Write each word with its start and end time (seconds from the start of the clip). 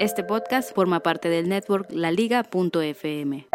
Este 0.00 0.24
podcast 0.24 0.74
forma 0.74 1.00
parte 1.00 1.28
del 1.28 1.50
network 1.50 1.88
laliga.fm. 1.92 3.46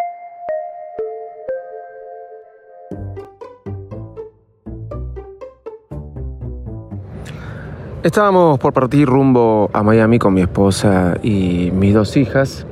Estábamos 8.03 8.59
por 8.59 8.73
partir 8.73 9.07
rumbo 9.07 9.71
a 9.73 9.81
Miami 9.81 10.19
con 10.19 10.35
mi 10.35 10.41
esposa 10.41 11.17
y 11.23 11.71
mis 11.73 11.95
dos 11.95 12.15
hijas. 12.15 12.67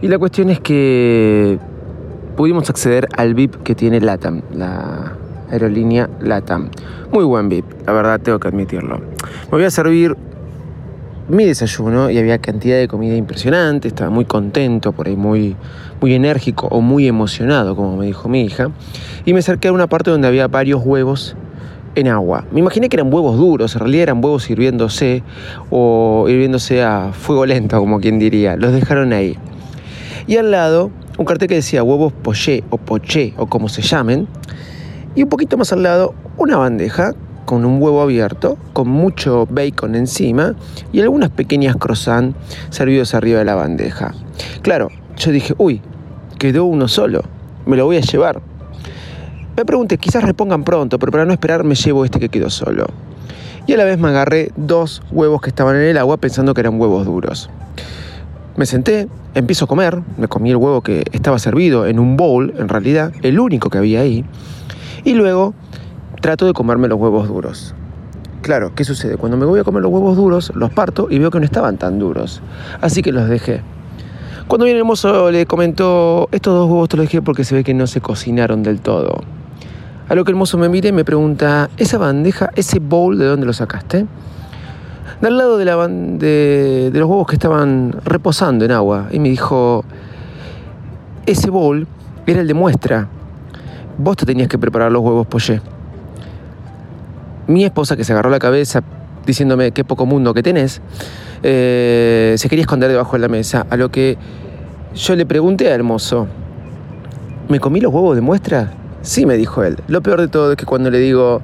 Y 0.00 0.08
la 0.08 0.18
cuestión 0.18 0.48
es 0.48 0.58
que 0.58 1.58
pudimos 2.34 2.70
acceder 2.70 3.08
al 3.14 3.34
VIP 3.34 3.62
que 3.62 3.74
tiene 3.74 4.00
LATAM, 4.00 4.40
la 4.54 5.18
aerolínea 5.50 6.08
LATAM. 6.18 6.70
Muy 7.12 7.24
buen 7.24 7.50
VIP, 7.50 7.66
la 7.84 7.92
verdad 7.92 8.22
tengo 8.22 8.40
que 8.40 8.48
admitirlo. 8.48 9.00
Me 9.00 9.50
voy 9.50 9.64
a 9.64 9.70
servir 9.70 10.16
mi 11.28 11.44
desayuno 11.44 12.10
y 12.10 12.18
había 12.18 12.38
cantidad 12.38 12.76
de 12.76 12.88
comida 12.88 13.16
impresionante, 13.16 13.88
estaba 13.88 14.10
muy 14.10 14.24
contento, 14.24 14.92
por 14.92 15.08
ahí 15.08 15.16
muy, 15.16 15.56
muy 16.00 16.14
enérgico 16.14 16.68
o 16.70 16.80
muy 16.80 17.08
emocionado, 17.08 17.74
como 17.74 17.96
me 17.96 18.06
dijo 18.06 18.28
mi 18.28 18.42
hija. 18.42 18.70
Y 19.24 19.32
me 19.32 19.38
acerqué 19.38 19.68
a 19.68 19.72
una 19.72 19.86
parte 19.86 20.10
donde 20.10 20.28
había 20.28 20.48
varios 20.48 20.82
huevos 20.84 21.36
en 21.94 22.08
agua. 22.08 22.44
Me 22.52 22.60
imaginé 22.60 22.88
que 22.88 22.96
eran 22.96 23.12
huevos 23.12 23.38
duros, 23.38 23.74
en 23.74 23.80
realidad 23.80 24.02
eran 24.04 24.22
huevos 24.22 24.50
hirviéndose 24.50 25.22
o 25.70 26.26
hirviéndose 26.28 26.82
a 26.82 27.12
fuego 27.12 27.46
lento, 27.46 27.78
como 27.78 28.00
quien 28.00 28.18
diría. 28.18 28.56
Los 28.56 28.72
dejaron 28.72 29.12
ahí. 29.12 29.38
Y 30.26 30.36
al 30.36 30.50
lado, 30.50 30.90
un 31.16 31.24
cartel 31.24 31.48
que 31.48 31.54
decía 31.54 31.82
huevos 31.82 32.12
poché 32.12 32.64
o 32.70 32.76
poché 32.76 33.34
o 33.36 33.46
como 33.46 33.68
se 33.68 33.82
llamen. 33.82 34.26
Y 35.14 35.22
un 35.22 35.28
poquito 35.28 35.56
más 35.56 35.72
al 35.72 35.82
lado, 35.82 36.14
una 36.36 36.56
bandeja 36.56 37.14
con 37.44 37.64
un 37.64 37.80
huevo 37.80 38.02
abierto, 38.02 38.56
con 38.72 38.88
mucho 38.88 39.46
bacon 39.50 39.94
encima 39.94 40.54
y 40.92 41.00
algunas 41.00 41.30
pequeñas 41.30 41.76
croissants 41.76 42.36
servidos 42.70 43.14
arriba 43.14 43.38
de 43.38 43.44
la 43.44 43.54
bandeja. 43.54 44.12
Claro, 44.62 44.88
yo 45.16 45.30
dije, 45.30 45.54
uy, 45.58 45.80
quedó 46.38 46.64
uno 46.64 46.88
solo, 46.88 47.22
me 47.66 47.76
lo 47.76 47.86
voy 47.86 47.96
a 47.96 48.00
llevar. 48.00 48.40
Me 49.56 49.64
pregunté, 49.64 49.98
quizás 49.98 50.24
repongan 50.24 50.64
pronto, 50.64 50.98
pero 50.98 51.12
para 51.12 51.24
no 51.24 51.32
esperar 51.32 51.62
me 51.62 51.74
llevo 51.74 52.04
este 52.04 52.18
que 52.18 52.28
quedó 52.28 52.50
solo. 52.50 52.86
Y 53.66 53.72
a 53.72 53.76
la 53.76 53.84
vez 53.84 53.98
me 53.98 54.08
agarré 54.08 54.50
dos 54.56 55.00
huevos 55.10 55.40
que 55.40 55.48
estaban 55.48 55.76
en 55.76 55.82
el 55.82 55.96
agua 55.96 56.16
pensando 56.16 56.52
que 56.54 56.60
eran 56.60 56.78
huevos 56.78 57.06
duros. 57.06 57.48
Me 58.56 58.66
senté, 58.66 59.08
empiezo 59.34 59.64
a 59.64 59.68
comer, 59.68 60.00
me 60.18 60.28
comí 60.28 60.50
el 60.50 60.56
huevo 60.56 60.80
que 60.80 61.04
estaba 61.12 61.38
servido 61.38 61.86
en 61.86 61.98
un 61.98 62.16
bowl, 62.16 62.52
en 62.58 62.68
realidad, 62.68 63.12
el 63.22 63.40
único 63.40 63.70
que 63.70 63.78
había 63.78 64.00
ahí. 64.00 64.24
Y 65.04 65.14
luego 65.14 65.54
trato 66.24 66.46
de 66.46 66.54
comerme 66.54 66.88
los 66.88 66.98
huevos 66.98 67.28
duros. 67.28 67.74
Claro, 68.40 68.72
¿qué 68.74 68.82
sucede? 68.82 69.18
Cuando 69.18 69.36
me 69.36 69.44
voy 69.44 69.60
a 69.60 69.62
comer 69.62 69.82
los 69.82 69.92
huevos 69.92 70.16
duros, 70.16 70.52
los 70.54 70.72
parto 70.72 71.06
y 71.10 71.18
veo 71.18 71.30
que 71.30 71.38
no 71.38 71.44
estaban 71.44 71.76
tan 71.76 71.98
duros. 71.98 72.40
Así 72.80 73.02
que 73.02 73.12
los 73.12 73.28
dejé. 73.28 73.60
Cuando 74.48 74.64
viene 74.64 74.78
el 74.78 74.86
mozo 74.86 75.30
le 75.30 75.44
comentó, 75.44 76.30
estos 76.32 76.54
dos 76.54 76.70
huevos 76.70 76.88
te 76.88 76.96
los 76.96 77.04
dejé 77.04 77.20
porque 77.20 77.44
se 77.44 77.54
ve 77.54 77.62
que 77.62 77.74
no 77.74 77.86
se 77.86 78.00
cocinaron 78.00 78.62
del 78.62 78.80
todo. 78.80 79.20
A 80.08 80.14
lo 80.14 80.24
que 80.24 80.30
el 80.30 80.36
mozo 80.38 80.56
me 80.56 80.70
mira 80.70 80.88
y 80.88 80.92
me 80.92 81.04
pregunta, 81.04 81.68
¿esa 81.76 81.98
bandeja, 81.98 82.48
ese 82.56 82.78
bowl, 82.78 83.18
de 83.18 83.26
dónde 83.26 83.44
lo 83.44 83.52
sacaste? 83.52 84.06
De 85.20 85.28
al 85.28 85.36
lado 85.36 85.58
de, 85.58 85.64
la 85.66 85.76
de, 85.86 86.90
los 86.94 87.06
huevos 87.06 87.26
que 87.26 87.34
estaban 87.34 87.94
reposando 88.02 88.64
en 88.64 88.70
agua. 88.70 89.08
Y 89.10 89.18
me 89.18 89.28
dijo, 89.28 89.84
ese 91.26 91.50
bowl 91.50 91.86
era 92.26 92.40
el 92.40 92.48
de 92.48 92.54
muestra. 92.54 93.08
Vos 93.98 94.16
te 94.16 94.24
tenías 94.24 94.48
que 94.48 94.56
preparar 94.56 94.90
los 94.90 95.02
huevos 95.02 95.26
poché. 95.26 95.60
Mi 97.46 97.64
esposa, 97.64 97.96
que 97.96 98.04
se 98.04 98.12
agarró 98.12 98.30
la 98.30 98.38
cabeza 98.38 98.82
diciéndome 99.26 99.72
qué 99.72 99.84
poco 99.84 100.06
mundo 100.06 100.34
que 100.34 100.42
tenés, 100.42 100.80
eh, 101.42 102.34
se 102.36 102.48
quería 102.48 102.62
esconder 102.62 102.90
debajo 102.90 103.12
de 103.12 103.20
la 103.20 103.28
mesa. 103.28 103.66
A 103.70 103.76
lo 103.76 103.90
que 103.90 104.16
yo 104.94 105.16
le 105.16 105.26
pregunté 105.26 105.72
al 105.72 105.82
mozo, 105.82 106.26
¿me 107.48 107.60
comí 107.60 107.80
los 107.80 107.92
huevos 107.92 108.16
de 108.16 108.22
muestra? 108.22 108.72
Sí, 109.02 109.26
me 109.26 109.36
dijo 109.36 109.62
él. 109.62 109.76
Lo 109.88 110.02
peor 110.02 110.20
de 110.20 110.28
todo 110.28 110.52
es 110.52 110.56
que 110.56 110.64
cuando 110.64 110.90
le 110.90 110.98
digo, 110.98 111.42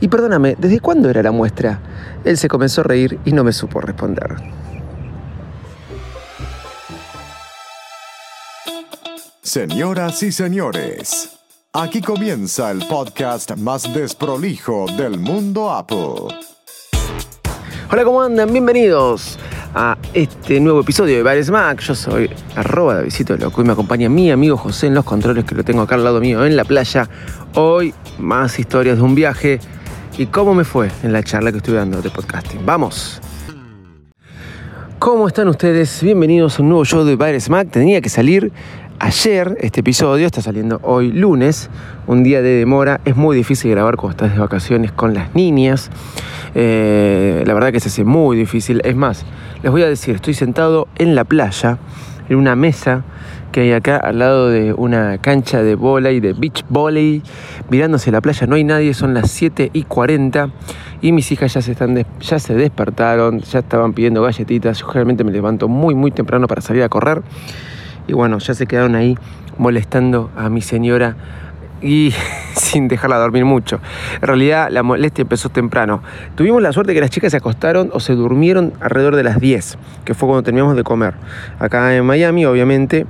y 0.00 0.08
perdóname, 0.08 0.56
¿desde 0.58 0.80
cuándo 0.80 1.10
era 1.10 1.22
la 1.22 1.32
muestra? 1.32 1.80
Él 2.24 2.36
se 2.36 2.48
comenzó 2.48 2.82
a 2.82 2.84
reír 2.84 3.18
y 3.24 3.32
no 3.32 3.44
me 3.44 3.52
supo 3.52 3.80
responder. 3.80 4.36
Señoras 9.42 10.22
y 10.22 10.32
señores, 10.32 11.31
aquí 11.74 12.02
comienza 12.02 12.70
el 12.70 12.86
podcast 12.86 13.56
más 13.56 13.92
desprolijo 13.94 14.84
del 14.94 15.18
mundo 15.18 15.70
Apple. 15.70 16.36
Hola, 17.90 18.04
¿cómo 18.04 18.20
andan? 18.20 18.52
Bienvenidos 18.52 19.38
a 19.74 19.96
este 20.12 20.60
nuevo 20.60 20.80
episodio 20.80 21.16
de 21.16 21.22
Bares 21.22 21.50
Mac. 21.50 21.80
Yo 21.80 21.94
soy 21.94 22.28
arroba 22.56 22.96
de 22.96 23.04
Visito 23.04 23.38
Loco 23.38 23.62
y 23.62 23.64
me 23.64 23.72
acompaña 23.72 24.10
mi 24.10 24.30
amigo 24.30 24.58
José 24.58 24.88
en 24.88 24.94
los 24.94 25.06
controles 25.06 25.46
que 25.46 25.54
lo 25.54 25.64
tengo 25.64 25.80
acá 25.80 25.94
al 25.94 26.04
lado 26.04 26.20
mío 26.20 26.44
en 26.44 26.56
la 26.56 26.64
playa. 26.64 27.08
Hoy 27.54 27.94
más 28.18 28.58
historias 28.58 28.98
de 28.98 29.02
un 29.02 29.14
viaje 29.14 29.58
y 30.18 30.26
cómo 30.26 30.54
me 30.54 30.64
fue 30.64 30.90
en 31.02 31.14
la 31.14 31.22
charla 31.22 31.52
que 31.52 31.58
estuve 31.58 31.76
dando 31.76 32.02
de 32.02 32.10
podcasting. 32.10 32.66
¡Vamos! 32.66 33.22
¿Cómo 34.98 35.26
están 35.26 35.48
ustedes? 35.48 36.00
Bienvenidos 36.00 36.58
a 36.58 36.62
un 36.62 36.68
nuevo 36.68 36.84
show 36.84 37.02
de 37.02 37.16
Bares 37.16 37.50
Mac. 37.50 37.68
Tenía 37.72 38.00
que 38.00 38.08
salir 38.08 38.52
ayer 39.02 39.58
este 39.60 39.80
episodio, 39.80 40.26
está 40.26 40.40
saliendo 40.40 40.78
hoy 40.84 41.10
lunes, 41.10 41.70
un 42.06 42.22
día 42.22 42.40
de 42.40 42.50
demora. 42.50 43.00
Es 43.04 43.16
muy 43.16 43.36
difícil 43.36 43.72
grabar 43.72 43.96
cuando 43.96 44.12
estás 44.12 44.32
de 44.32 44.38
vacaciones 44.38 44.92
con 44.92 45.12
las 45.12 45.34
niñas. 45.34 45.90
Eh, 46.54 47.42
la 47.44 47.52
verdad 47.52 47.72
que 47.72 47.80
se 47.80 47.88
hace 47.88 48.04
muy 48.04 48.36
difícil. 48.36 48.80
Es 48.84 48.94
más, 48.94 49.24
les 49.64 49.72
voy 49.72 49.82
a 49.82 49.88
decir, 49.88 50.14
estoy 50.14 50.34
sentado 50.34 50.86
en 50.98 51.16
la 51.16 51.24
playa, 51.24 51.78
en 52.28 52.36
una 52.36 52.54
mesa 52.54 53.02
que 53.50 53.62
hay 53.62 53.72
acá 53.72 53.96
al 53.96 54.20
lado 54.20 54.48
de 54.48 54.72
una 54.72 55.18
cancha 55.18 55.62
de 55.64 55.72
y 55.72 56.20
de 56.20 56.32
beach 56.32 56.64
volley, 56.68 57.22
mirándose 57.70 58.12
la 58.12 58.20
playa, 58.20 58.46
no 58.46 58.54
hay 58.54 58.62
nadie, 58.64 58.94
son 58.94 59.14
las 59.14 59.30
7 59.32 59.70
y 59.72 59.82
40 59.82 60.50
y 61.02 61.10
mis 61.10 61.30
hijas 61.32 61.52
ya 61.52 61.60
se, 61.60 61.72
están 61.72 62.06
ya 62.20 62.38
se 62.38 62.54
despertaron, 62.54 63.40
ya 63.40 63.58
estaban 63.58 63.92
pidiendo 63.92 64.22
galletitas, 64.22 64.78
yo 64.78 64.86
generalmente 64.86 65.24
me 65.24 65.32
levanto 65.32 65.68
muy 65.68 65.94
muy 65.94 66.12
temprano 66.12 66.46
para 66.46 66.62
salir 66.62 66.82
a 66.82 66.88
correr 66.88 67.22
y 68.06 68.12
bueno, 68.12 68.38
ya 68.38 68.54
se 68.54 68.66
quedaron 68.66 68.94
ahí 68.94 69.16
molestando 69.58 70.30
a 70.36 70.48
mi 70.48 70.60
señora 70.60 71.16
y 71.82 72.14
sin 72.54 72.88
dejarla 72.88 73.18
dormir 73.18 73.44
mucho. 73.44 73.80
En 74.20 74.26
realidad 74.26 74.68
la 74.70 74.82
molestia 74.82 75.22
empezó 75.22 75.48
temprano. 75.48 76.02
Tuvimos 76.34 76.62
la 76.62 76.72
suerte 76.72 76.94
que 76.94 77.00
las 77.00 77.10
chicas 77.10 77.32
se 77.32 77.38
acostaron 77.38 77.90
o 77.92 78.00
se 78.00 78.14
durmieron 78.14 78.72
alrededor 78.80 79.16
de 79.16 79.24
las 79.24 79.40
10, 79.40 79.78
que 80.04 80.14
fue 80.14 80.28
cuando 80.28 80.42
terminamos 80.42 80.76
de 80.76 80.84
comer. 80.84 81.14
Acá 81.58 81.94
en 81.94 82.04
Miami, 82.06 82.46
obviamente, 82.46 83.06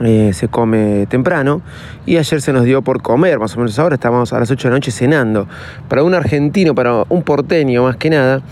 eh, 0.00 0.32
se 0.32 0.48
come 0.48 1.06
temprano 1.08 1.62
y 2.04 2.16
ayer 2.16 2.40
se 2.40 2.52
nos 2.52 2.64
dio 2.64 2.82
por 2.82 3.00
comer, 3.00 3.38
más 3.38 3.54
o 3.54 3.60
menos 3.60 3.78
ahora 3.78 3.94
estamos 3.94 4.32
a 4.32 4.40
las 4.40 4.50
8 4.50 4.68
de 4.68 4.72
la 4.72 4.76
noche 4.76 4.90
cenando. 4.90 5.46
Para 5.88 6.02
un 6.02 6.14
argentino, 6.14 6.74
para 6.74 7.04
un 7.08 7.22
porteño 7.22 7.84
más 7.84 7.96
que 7.96 8.10
nada, 8.10 8.42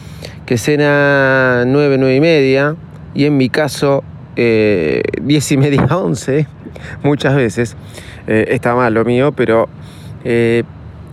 que 0.47 0.57
cena 0.57 1.65
9, 1.67 1.97
9 1.99 2.15
y 2.15 2.21
media 2.21 2.77
y 3.15 3.25
en 3.25 3.37
mi 3.37 3.49
caso 3.49 4.05
eh, 4.37 5.03
10 5.21 5.53
y 5.53 5.57
media, 5.57 5.87
11, 5.91 6.47
muchas 7.03 7.35
veces. 7.35 7.77
Eh, 8.27 8.47
está 8.49 8.75
mal 8.75 8.95
lo 8.95 9.05
mío, 9.05 9.33
pero 9.33 9.69
eh, 10.25 10.63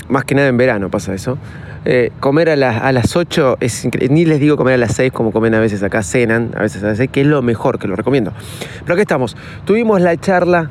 más 0.07 0.25
que 0.25 0.36
nada 0.36 0.48
en 0.48 0.57
verano 0.57 0.89
pasa 0.89 1.13
eso. 1.13 1.38
Eh, 1.86 2.12
comer 2.19 2.50
a, 2.50 2.77
a, 2.80 2.92
las 2.92 3.16
8 3.16 3.57
es 3.62 3.86
increíble. 3.86 4.13
Ni 4.13 4.25
les 4.25 4.39
digo 4.39 4.57
comer 4.57 4.75
a 4.75 4.77
las 4.77 4.94
6 4.95 5.12
como 5.12 5.31
comen 5.31 5.54
a 5.56 5.60
veces 5.60 5.81
acá, 5.81 6.04
cenan 6.04 6.51
a 6.56 6.62
veces 6.62 6.83
a 6.83 6.88
las 6.88 6.98
6, 6.98 7.10
que 7.12 7.21
es 7.21 7.27
lo 7.27 7.42
mejor, 7.42 7.80
que 7.80 7.88
lo 7.88 7.95
recomiendo. 7.95 8.33
Pero 8.81 8.94
aquí 8.94 9.01
estamos. 9.01 9.38
Tuvimos 9.66 10.01
la 10.01 10.18
charla 10.18 10.69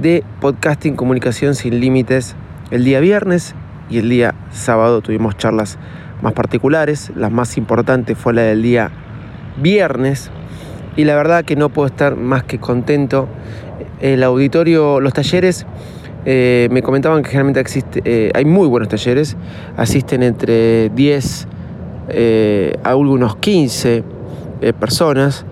de 0.00 0.22
podcasting, 0.40 0.94
comunicación 0.94 1.54
sin 1.54 1.80
límites 1.80 2.36
el 2.70 2.84
día 2.84 3.00
viernes 3.00 3.54
y 3.88 3.98
el 3.98 4.10
día 4.10 4.34
sábado 4.50 5.00
tuvimos 5.00 5.36
charlas 5.36 5.78
más 6.22 6.32
particulares. 6.32 7.12
La 7.14 7.30
más 7.30 7.56
importante 7.56 8.14
fue 8.14 8.34
la 8.34 8.42
del 8.42 8.62
día 8.62 8.90
viernes, 9.60 10.30
y 10.96 11.04
la 11.04 11.14
verdad 11.14 11.44
que 11.44 11.56
no 11.56 11.68
puedo 11.68 11.86
estar 11.86 12.16
más 12.16 12.44
que 12.44 12.58
contento. 12.58 13.28
El 14.00 14.22
auditorio, 14.22 15.00
los 15.00 15.12
talleres, 15.12 15.66
eh, 16.24 16.68
me 16.72 16.82
comentaban 16.82 17.22
que 17.22 17.30
generalmente 17.30 17.60
existe, 17.60 18.02
eh, 18.04 18.32
hay 18.34 18.44
muy 18.44 18.66
buenos 18.66 18.88
talleres, 18.88 19.36
asisten 19.76 20.24
entre 20.24 20.88
10 20.90 21.46
eh, 22.08 22.74
algunos 22.82 23.36
15 23.36 24.02
eh, 24.60 24.72
personas, 24.72 25.44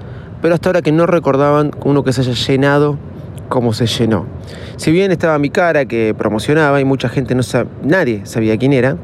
pero 0.42 0.54
hasta 0.54 0.70
ahora 0.70 0.82
que 0.82 0.90
no 0.90 1.06
recordaban 1.06 1.70
uno 1.84 2.02
que 2.02 2.12
se 2.12 2.22
haya 2.22 2.32
llenado 2.32 2.98
como 3.48 3.72
se 3.72 3.86
llenó. 3.86 4.26
Si 4.76 4.90
bien 4.90 5.12
estaba 5.12 5.38
mi 5.38 5.50
cara 5.50 5.84
que 5.84 6.12
promocionaba 6.16 6.80
y 6.80 6.84
mucha 6.84 7.08
gente 7.08 7.36
no 7.36 7.44
sabía, 7.44 7.70
nadie 7.84 8.22
sabía 8.24 8.56
quién 8.56 8.72
era, 8.72 8.96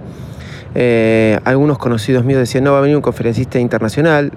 algunos 1.44 1.78
conocidos 1.78 2.24
míos 2.24 2.40
decían, 2.40 2.64
no, 2.64 2.72
va 2.72 2.78
a 2.78 2.80
venir 2.80 2.96
un 2.96 3.02
conferencista 3.02 3.60
internacional, 3.60 4.32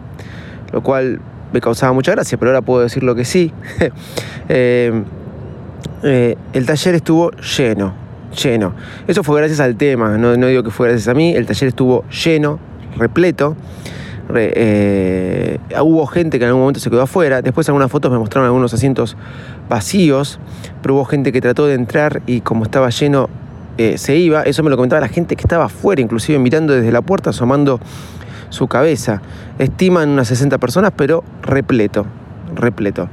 lo 0.71 0.83
cual 0.83 1.19
me 1.53 1.61
causaba 1.61 1.93
mucha 1.93 2.11
gracia, 2.11 2.37
pero 2.37 2.51
ahora 2.51 2.61
puedo 2.61 2.81
decir 2.81 3.03
lo 3.03 3.15
que 3.15 3.23
sí. 3.25 3.53
el 4.49 5.05
taller 6.65 6.95
estuvo 6.95 7.31
lleno, 7.31 7.93
lleno. 8.43 8.73
Eso 9.07 9.23
fue 9.23 9.39
gracias 9.39 9.59
al 9.59 9.75
tema, 9.75 10.17
no, 10.17 10.35
no 10.35 10.47
digo 10.47 10.63
que 10.63 10.71
fue 10.71 10.89
gracias 10.89 11.07
a 11.07 11.13
mí, 11.13 11.33
el 11.33 11.45
taller 11.45 11.69
estuvo 11.69 12.03
lleno, 12.09 12.59
repleto. 12.97 13.55
Eh, 14.35 15.59
hubo 15.81 16.05
gente 16.07 16.39
que 16.39 16.45
en 16.45 16.49
algún 16.49 16.61
momento 16.61 16.79
se 16.79 16.89
quedó 16.89 17.01
afuera. 17.01 17.41
Después 17.41 17.67
algunas 17.69 17.91
fotos 17.91 18.11
me 18.11 18.17
mostraron 18.17 18.45
algunos 18.47 18.73
asientos 18.73 19.15
vacíos, 19.69 20.39
pero 20.81 20.95
hubo 20.95 21.05
gente 21.05 21.31
que 21.31 21.41
trató 21.41 21.67
de 21.67 21.75
entrar 21.75 22.21
y 22.25 22.41
como 22.41 22.63
estaba 22.63 22.89
lleno 22.89 23.29
eh, 23.77 23.97
se 23.97 24.15
iba. 24.17 24.43
Eso 24.43 24.63
me 24.63 24.69
lo 24.69 24.75
comentaba 24.75 25.01
la 25.01 25.07
gente 25.07 25.35
que 25.35 25.41
estaba 25.41 25.65
afuera, 25.65 26.01
inclusive 26.01 26.39
mirando 26.39 26.73
desde 26.73 26.91
la 26.91 27.01
puerta, 27.01 27.31
asomando 27.31 27.79
su 28.53 28.67
cabeza. 28.67 29.21
Estiman 29.59 30.09
unas 30.09 30.27
60 30.27 30.57
personas, 30.59 30.91
pero 30.95 31.23
repleto, 31.41 32.05
repleto. 32.55 33.09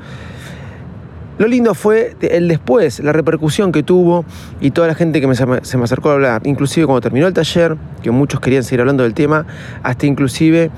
Lo 1.38 1.46
lindo 1.46 1.74
fue 1.74 2.14
el 2.20 2.48
después, 2.48 3.00
la 3.00 3.14
repercusión 3.14 3.72
que 3.72 3.82
tuvo 3.82 4.26
y 4.60 4.72
toda 4.72 4.88
la 4.88 4.94
gente 4.94 5.22
que 5.22 5.34
se 5.34 5.78
me 5.78 5.84
acercó 5.84 6.10
a 6.10 6.12
hablar, 6.12 6.42
inclusive 6.44 6.84
cuando 6.84 7.00
terminó 7.00 7.26
el 7.26 7.32
taller, 7.32 7.78
que 8.02 8.10
muchos 8.10 8.40
querían 8.40 8.62
seguir 8.62 8.80
hablando 8.80 9.04
del 9.04 9.14
tema, 9.14 9.46
hasta 9.82 10.04
inclusive 10.04 10.70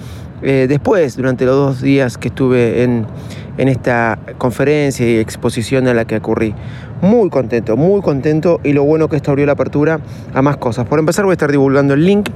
eh, 0.42 0.66
después, 0.68 1.16
durante 1.16 1.46
los 1.46 1.56
dos 1.56 1.82
días 1.82 2.16
que 2.16 2.28
estuve 2.28 2.84
en, 2.84 3.06
en 3.58 3.68
esta 3.68 4.20
conferencia 4.38 5.04
y 5.08 5.18
exposición 5.18 5.88
a 5.88 5.94
la 5.94 6.04
que 6.04 6.16
ocurrí. 6.16 6.54
Muy 7.00 7.28
contento, 7.30 7.76
muy 7.76 8.00
contento 8.00 8.60
y 8.62 8.72
lo 8.72 8.84
bueno 8.84 9.08
que 9.08 9.16
esto 9.16 9.32
abrió 9.32 9.46
la 9.46 9.52
apertura 9.52 9.98
a 10.32 10.42
más 10.42 10.58
cosas. 10.58 10.86
Por 10.86 11.00
empezar 11.00 11.24
voy 11.24 11.32
a 11.32 11.34
estar 11.34 11.50
divulgando 11.50 11.94
el 11.94 12.04
link. 12.04 12.28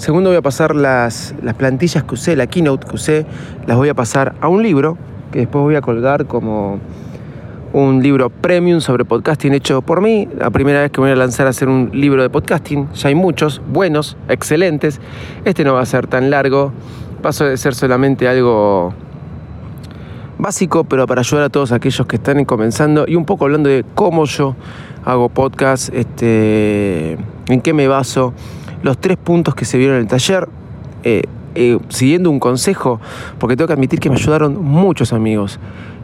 Segundo 0.00 0.30
voy 0.30 0.38
a 0.38 0.40
pasar 0.40 0.74
las, 0.74 1.34
las 1.42 1.54
plantillas 1.56 2.04
que 2.04 2.14
usé, 2.14 2.34
la 2.34 2.46
keynote 2.46 2.88
que 2.88 2.94
usé, 2.94 3.26
las 3.66 3.76
voy 3.76 3.90
a 3.90 3.94
pasar 3.94 4.34
a 4.40 4.48
un 4.48 4.62
libro 4.62 4.96
que 5.30 5.40
después 5.40 5.60
voy 5.60 5.74
a 5.74 5.82
colgar 5.82 6.24
como 6.24 6.78
un 7.74 8.02
libro 8.02 8.30
premium 8.30 8.80
sobre 8.80 9.04
podcasting 9.04 9.52
hecho 9.52 9.82
por 9.82 10.00
mí. 10.00 10.26
La 10.38 10.48
primera 10.48 10.80
vez 10.80 10.90
que 10.90 11.02
voy 11.02 11.10
a 11.10 11.16
lanzar 11.16 11.46
a 11.46 11.50
hacer 11.50 11.68
un 11.68 11.90
libro 11.92 12.22
de 12.22 12.30
podcasting. 12.30 12.90
Ya 12.94 13.08
hay 13.10 13.14
muchos, 13.14 13.60
buenos, 13.70 14.16
excelentes. 14.30 15.02
Este 15.44 15.64
no 15.64 15.74
va 15.74 15.82
a 15.82 15.86
ser 15.86 16.06
tan 16.06 16.30
largo. 16.30 16.72
Paso 17.20 17.44
de 17.44 17.58
ser 17.58 17.74
solamente 17.74 18.26
algo 18.26 18.94
básico, 20.38 20.84
pero 20.84 21.06
para 21.06 21.20
ayudar 21.20 21.44
a 21.44 21.48
todos 21.50 21.72
aquellos 21.72 22.06
que 22.06 22.16
están 22.16 22.42
comenzando 22.46 23.04
y 23.06 23.16
un 23.16 23.26
poco 23.26 23.44
hablando 23.44 23.68
de 23.68 23.84
cómo 23.94 24.24
yo 24.24 24.56
hago 25.04 25.28
podcast, 25.28 25.92
este, 25.92 27.18
en 27.48 27.60
qué 27.62 27.74
me 27.74 27.86
baso, 27.86 28.32
los 28.82 28.98
tres 28.98 29.16
puntos 29.16 29.54
que 29.54 29.64
se 29.64 29.78
vieron 29.78 29.96
en 29.96 30.02
el 30.02 30.08
taller. 30.08 30.48
Eh, 31.02 31.22
eh, 31.56 31.78
siguiendo 31.88 32.30
un 32.30 32.38
consejo, 32.38 33.00
porque 33.38 33.56
tengo 33.56 33.66
que 33.66 33.72
admitir 33.72 33.98
que 33.98 34.08
me 34.08 34.14
ayudaron 34.14 34.62
muchos 34.62 35.12
amigos. 35.12 35.58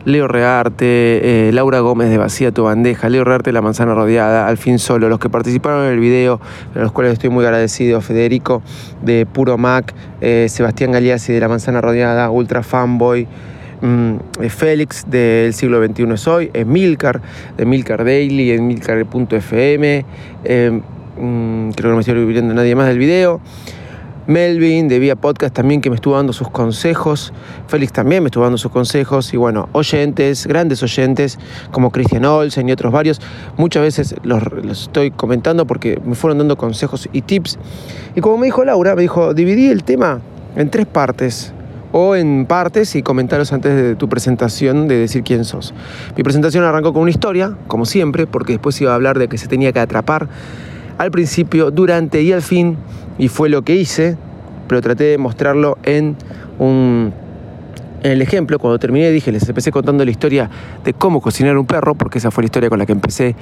Leo 0.07 0.29
Rearte, 0.29 1.49
eh, 1.49 1.53
Laura 1.53 1.81
Gómez 1.81 2.11
de 2.11 2.17
Vacía 2.19 2.53
Tu 2.53 2.63
Bandeja, 2.63 3.09
Leo 3.09 3.25
Rearte 3.25 3.51
de 3.51 3.55
La 3.55 3.61
Manzana 3.61 3.93
Rodeada, 3.93 4.47
Al 4.47 4.57
Fin 4.57 4.79
Solo, 4.79 5.09
los 5.09 5.19
que 5.19 5.29
participaron 5.29 5.85
en 5.85 5.93
el 5.93 5.99
video, 5.99 6.41
a 6.77 6.79
los 6.79 6.93
cuales 6.93 7.15
estoy 7.15 7.31
muy 7.31 7.45
agradecido, 7.45 8.01
Federico 8.01 8.63
de 9.03 9.27
Puro 9.27 9.59
Mac, 9.59 9.95
eh, 10.21 10.47
Sebastián 10.49 10.93
Galeazzi 10.93 11.33
de 11.33 11.41
La 11.41 11.49
Manzana 11.49 11.81
Rodeada, 11.81 12.31
Ultra 12.31 12.63
Fanboy, 12.63 13.27
mm, 13.81 14.15
eh, 14.43 14.49
Félix 14.49 15.11
del 15.11 15.53
siglo 15.53 15.85
XXI 15.85 16.13
es 16.13 16.29
hoy, 16.29 16.51
Emilcar 16.55 17.21
de 17.57 17.67
Milcar 17.67 18.05
Daily, 18.05 18.53
Emilcar.fm, 18.53 20.05
mm, 21.19 21.71
creo 21.71 21.83
que 21.83 21.89
no 21.89 21.95
me 21.95 22.01
estoy 22.01 22.19
olvidando 22.19 22.55
nadie 22.55 22.75
más 22.75 22.89
del 22.89 22.99
video. 22.99 23.41
Melvin 24.27 24.89
de 24.89 24.99
Vía 24.99 25.15
Podcast 25.15 25.55
también 25.55 25.81
que 25.81 25.89
me 25.89 25.95
estuvo 25.95 26.17
dando 26.17 26.33
sus 26.33 26.51
consejos, 26.51 27.33
Félix 27.69 27.93
también 27.93 28.25
me 28.25 28.29
estuvo 28.29 28.43
dando 28.43 28.59
sus 28.59 28.73
consejos 28.73 29.33
y 29.33 29.37
bueno, 29.37 29.69
oyentes, 29.71 30.49
grandes 30.49 30.83
oyentes 30.83 31.39
como 31.71 31.91
Cristian 31.91 32.25
Olsen 32.25 32.69
y 32.69 32.73
otros 32.73 32.93
varios, 32.93 33.21
muchas 33.57 33.83
veces 33.83 34.17
los, 34.25 34.43
estoy 34.69 35.13
comentando 35.13 35.65
porque 35.65 36.01
me 36.05 36.17
fueron 36.17 36.39
dando 36.39 36.57
consejos 36.57 37.09
y 37.13 37.23
tips. 37.23 37.57
Y 38.17 38.21
como 38.21 38.39
me 38.39 38.47
dijo 38.47 38.65
Laura, 38.65 38.97
me 38.97 39.03
dijo, 39.03 39.33
dividí 39.33 39.69
el 39.69 39.85
tema 39.85 40.21
en 40.57 40.71
tres 40.71 40.87
partes 40.87 41.53
o 41.93 42.17
en 42.17 42.47
partes 42.47 42.97
y 42.97 43.03
comentaros 43.03 43.53
antes 43.53 43.77
de 43.77 43.95
tu 43.95 44.09
presentación 44.09 44.89
de 44.89 44.97
decir 44.97 45.23
quién 45.23 45.45
sos. 45.45 45.73
Mi 46.17 46.25
presentación 46.25 46.65
arrancó 46.65 46.93
con 46.93 47.03
una 47.03 47.11
historia, 47.11 47.57
como 47.69 47.87
siempre, 47.87 48.27
porque 48.27 48.55
después 48.55 48.81
iba 48.81 48.91
a 48.91 48.97
hablar 48.97 49.19
de 49.19 49.29
que 49.29 49.39
se 49.39 49.47
tenía 49.47 49.73
que 49.73 49.81
atrapar 49.81 50.29
al 50.99 51.11
principio, 51.11 51.71
durante 51.71 52.23
y 52.23 52.33
al 52.33 52.43
fin, 52.43 52.77
y 53.19 53.29
fue 53.29 53.49
lo 53.49 53.63
que 53.63 53.77
hice, 53.77 54.17
pero 54.69 54.81
traté 54.81 55.05
de 55.05 55.19
mostrarlo 55.19 55.79
en 55.83 56.17
un 56.59 57.13
en 58.03 58.13
el 58.13 58.23
ejemplo, 58.23 58.59
cuando 58.59 58.79
terminé, 58.79 59.11
dije, 59.11 59.33
les 59.33 59.49
empecé 59.49 59.73
contando 59.73 60.05
la 60.05 60.11
historia 60.11 60.51
de 60.85 60.93
cómo 60.93 61.21
cocinar 61.21 61.57
un 61.57 61.67
perro, 61.67 61.95
porque 61.95 62.19
esa 62.19 62.31
fue 62.31 62.43
la 62.43 62.47
historia 62.47 62.69
con 62.69 62.79
la 62.79 62.87
que 62.87 62.93
empecé, 62.93 63.35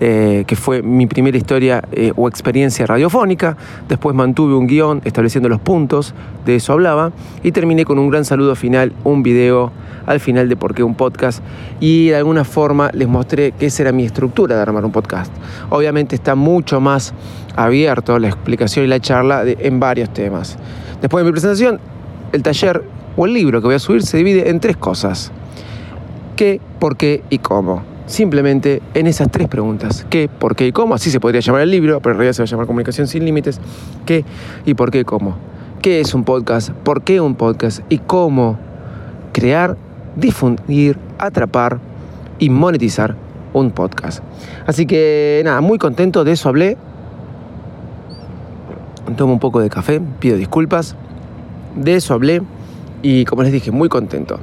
eh, 0.00 0.44
que 0.46 0.56
fue 0.56 0.82
mi 0.82 1.06
primera 1.06 1.36
historia 1.36 1.82
eh, 1.92 2.12
o 2.16 2.28
experiencia 2.28 2.86
radiofónica. 2.86 3.56
Después 3.88 4.14
mantuve 4.14 4.54
un 4.54 4.66
guion 4.66 5.02
estableciendo 5.04 5.48
los 5.48 5.60
puntos, 5.60 6.14
de 6.44 6.56
eso 6.56 6.72
hablaba, 6.72 7.12
y 7.42 7.52
terminé 7.52 7.84
con 7.84 7.98
un 7.98 8.10
gran 8.10 8.24
saludo 8.24 8.54
final, 8.54 8.92
un 9.04 9.22
video 9.22 9.72
al 10.06 10.20
final 10.20 10.48
de 10.48 10.56
por 10.56 10.74
qué 10.74 10.82
un 10.82 10.94
podcast, 10.94 11.42
y 11.80 12.08
de 12.08 12.16
alguna 12.16 12.44
forma 12.44 12.90
les 12.92 13.08
mostré 13.08 13.52
que 13.52 13.66
esa 13.66 13.82
era 13.82 13.92
mi 13.92 14.04
estructura 14.04 14.56
de 14.56 14.62
armar 14.62 14.84
un 14.84 14.92
podcast. 14.92 15.32
Obviamente 15.70 16.14
está 16.14 16.34
mucho 16.34 16.80
más 16.80 17.12
abierto 17.56 18.18
la 18.18 18.28
explicación 18.28 18.84
y 18.84 18.88
la 18.88 19.00
charla 19.00 19.42
en 19.46 19.80
varios 19.80 20.12
temas. 20.12 20.56
Después 21.00 21.24
de 21.24 21.30
mi 21.30 21.32
presentación, 21.32 21.80
el 22.32 22.42
taller 22.42 22.82
o 23.16 23.26
el 23.26 23.32
libro 23.32 23.60
que 23.60 23.66
voy 23.66 23.76
a 23.76 23.78
subir 23.78 24.02
se 24.02 24.18
divide 24.18 24.50
en 24.50 24.60
tres 24.60 24.76
cosas. 24.76 25.32
¿Qué, 26.36 26.60
por 26.78 26.96
qué 26.96 27.22
y 27.30 27.38
cómo? 27.38 27.82
Simplemente 28.06 28.82
en 28.94 29.06
esas 29.06 29.30
tres 29.30 29.48
preguntas. 29.48 30.06
¿Qué, 30.10 30.28
por 30.28 30.54
qué 30.54 30.68
y 30.68 30.72
cómo? 30.72 30.94
Así 30.94 31.10
se 31.10 31.18
podría 31.18 31.40
llamar 31.40 31.62
el 31.62 31.70
libro, 31.70 32.00
pero 32.00 32.12
en 32.12 32.18
realidad 32.18 32.34
se 32.34 32.42
va 32.42 32.44
a 32.44 32.48
llamar 32.48 32.66
Comunicación 32.66 33.06
sin 33.06 33.24
Límites. 33.24 33.60
¿Qué 34.04 34.24
y 34.64 34.74
por 34.74 34.90
qué 34.90 35.00
y 35.00 35.04
cómo? 35.04 35.36
¿Qué 35.82 36.00
es 36.00 36.14
un 36.14 36.24
podcast? 36.24 36.70
¿Por 36.70 37.02
qué 37.02 37.20
un 37.20 37.34
podcast? 37.34 37.80
¿Y 37.88 37.98
cómo 37.98 38.58
crear, 39.32 39.76
difundir, 40.14 40.98
atrapar 41.18 41.78
y 42.38 42.50
monetizar 42.50 43.16
un 43.52 43.70
podcast? 43.70 44.22
Así 44.66 44.86
que 44.86 45.40
nada, 45.44 45.60
muy 45.62 45.78
contento, 45.78 46.22
de 46.22 46.32
eso 46.32 46.48
hablé. 46.48 46.76
Tomo 49.16 49.32
un 49.32 49.38
poco 49.38 49.60
de 49.60 49.70
café, 49.70 50.00
pido 50.20 50.36
disculpas. 50.36 50.96
De 51.76 51.94
eso 51.94 52.14
hablé 52.14 52.42
y 53.06 53.24
como 53.24 53.44
les 53.44 53.52
dije, 53.52 53.70
muy 53.70 53.88
contento. 53.88 54.40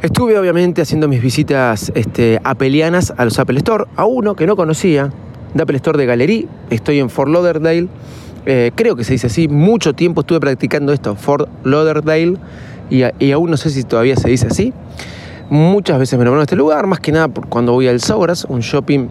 Estuve 0.00 0.38
obviamente 0.38 0.80
haciendo 0.80 1.06
mis 1.06 1.20
visitas 1.20 1.92
este, 1.94 2.40
apelianas 2.44 3.12
a 3.14 3.26
los 3.26 3.38
Apple 3.38 3.58
Store, 3.58 3.84
a 3.94 4.06
uno 4.06 4.34
que 4.34 4.46
no 4.46 4.56
conocía, 4.56 5.12
de 5.52 5.62
Apple 5.62 5.76
Store 5.76 5.98
de 5.98 6.06
Galería, 6.06 6.46
estoy 6.70 6.98
en 6.98 7.10
Fort 7.10 7.30
Lauderdale, 7.30 7.88
eh, 8.46 8.70
creo 8.74 8.96
que 8.96 9.04
se 9.04 9.12
dice 9.12 9.26
así, 9.26 9.48
mucho 9.48 9.92
tiempo 9.92 10.22
estuve 10.22 10.40
practicando 10.40 10.94
esto, 10.94 11.14
Fort 11.14 11.50
Lauderdale, 11.62 12.38
y, 12.88 13.02
aún 13.32 13.50
no 13.50 13.58
sé 13.58 13.68
si 13.68 13.84
todavía 13.84 14.16
se 14.16 14.30
dice 14.30 14.46
así. 14.46 14.72
Muchas 15.50 15.98
veces 15.98 16.18
me 16.18 16.24
nombraron 16.24 16.42
este 16.42 16.56
lugar, 16.56 16.86
más 16.86 17.00
que 17.00 17.12
nada 17.12 17.28
cuando 17.28 17.72
voy 17.72 17.86
al 17.86 18.00
Sobras, 18.00 18.46
un 18.48 18.60
shopping 18.60 19.08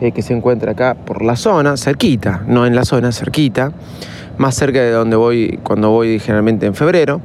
eh, 0.00 0.12
que 0.12 0.22
se 0.22 0.32
encuentra 0.32 0.72
acá 0.72 0.94
por 0.94 1.22
la 1.22 1.36
zona, 1.36 1.76
cerquita, 1.76 2.42
no 2.46 2.64
en 2.64 2.74
la 2.74 2.86
zona, 2.86 3.12
cerquita 3.12 3.72
más 4.42 4.56
cerca 4.56 4.80
de 4.80 4.90
donde 4.90 5.14
voy 5.14 5.60
cuando 5.62 5.90
voy 5.90 6.18
generalmente 6.18 6.66
en 6.66 6.74
febrero. 6.74 7.20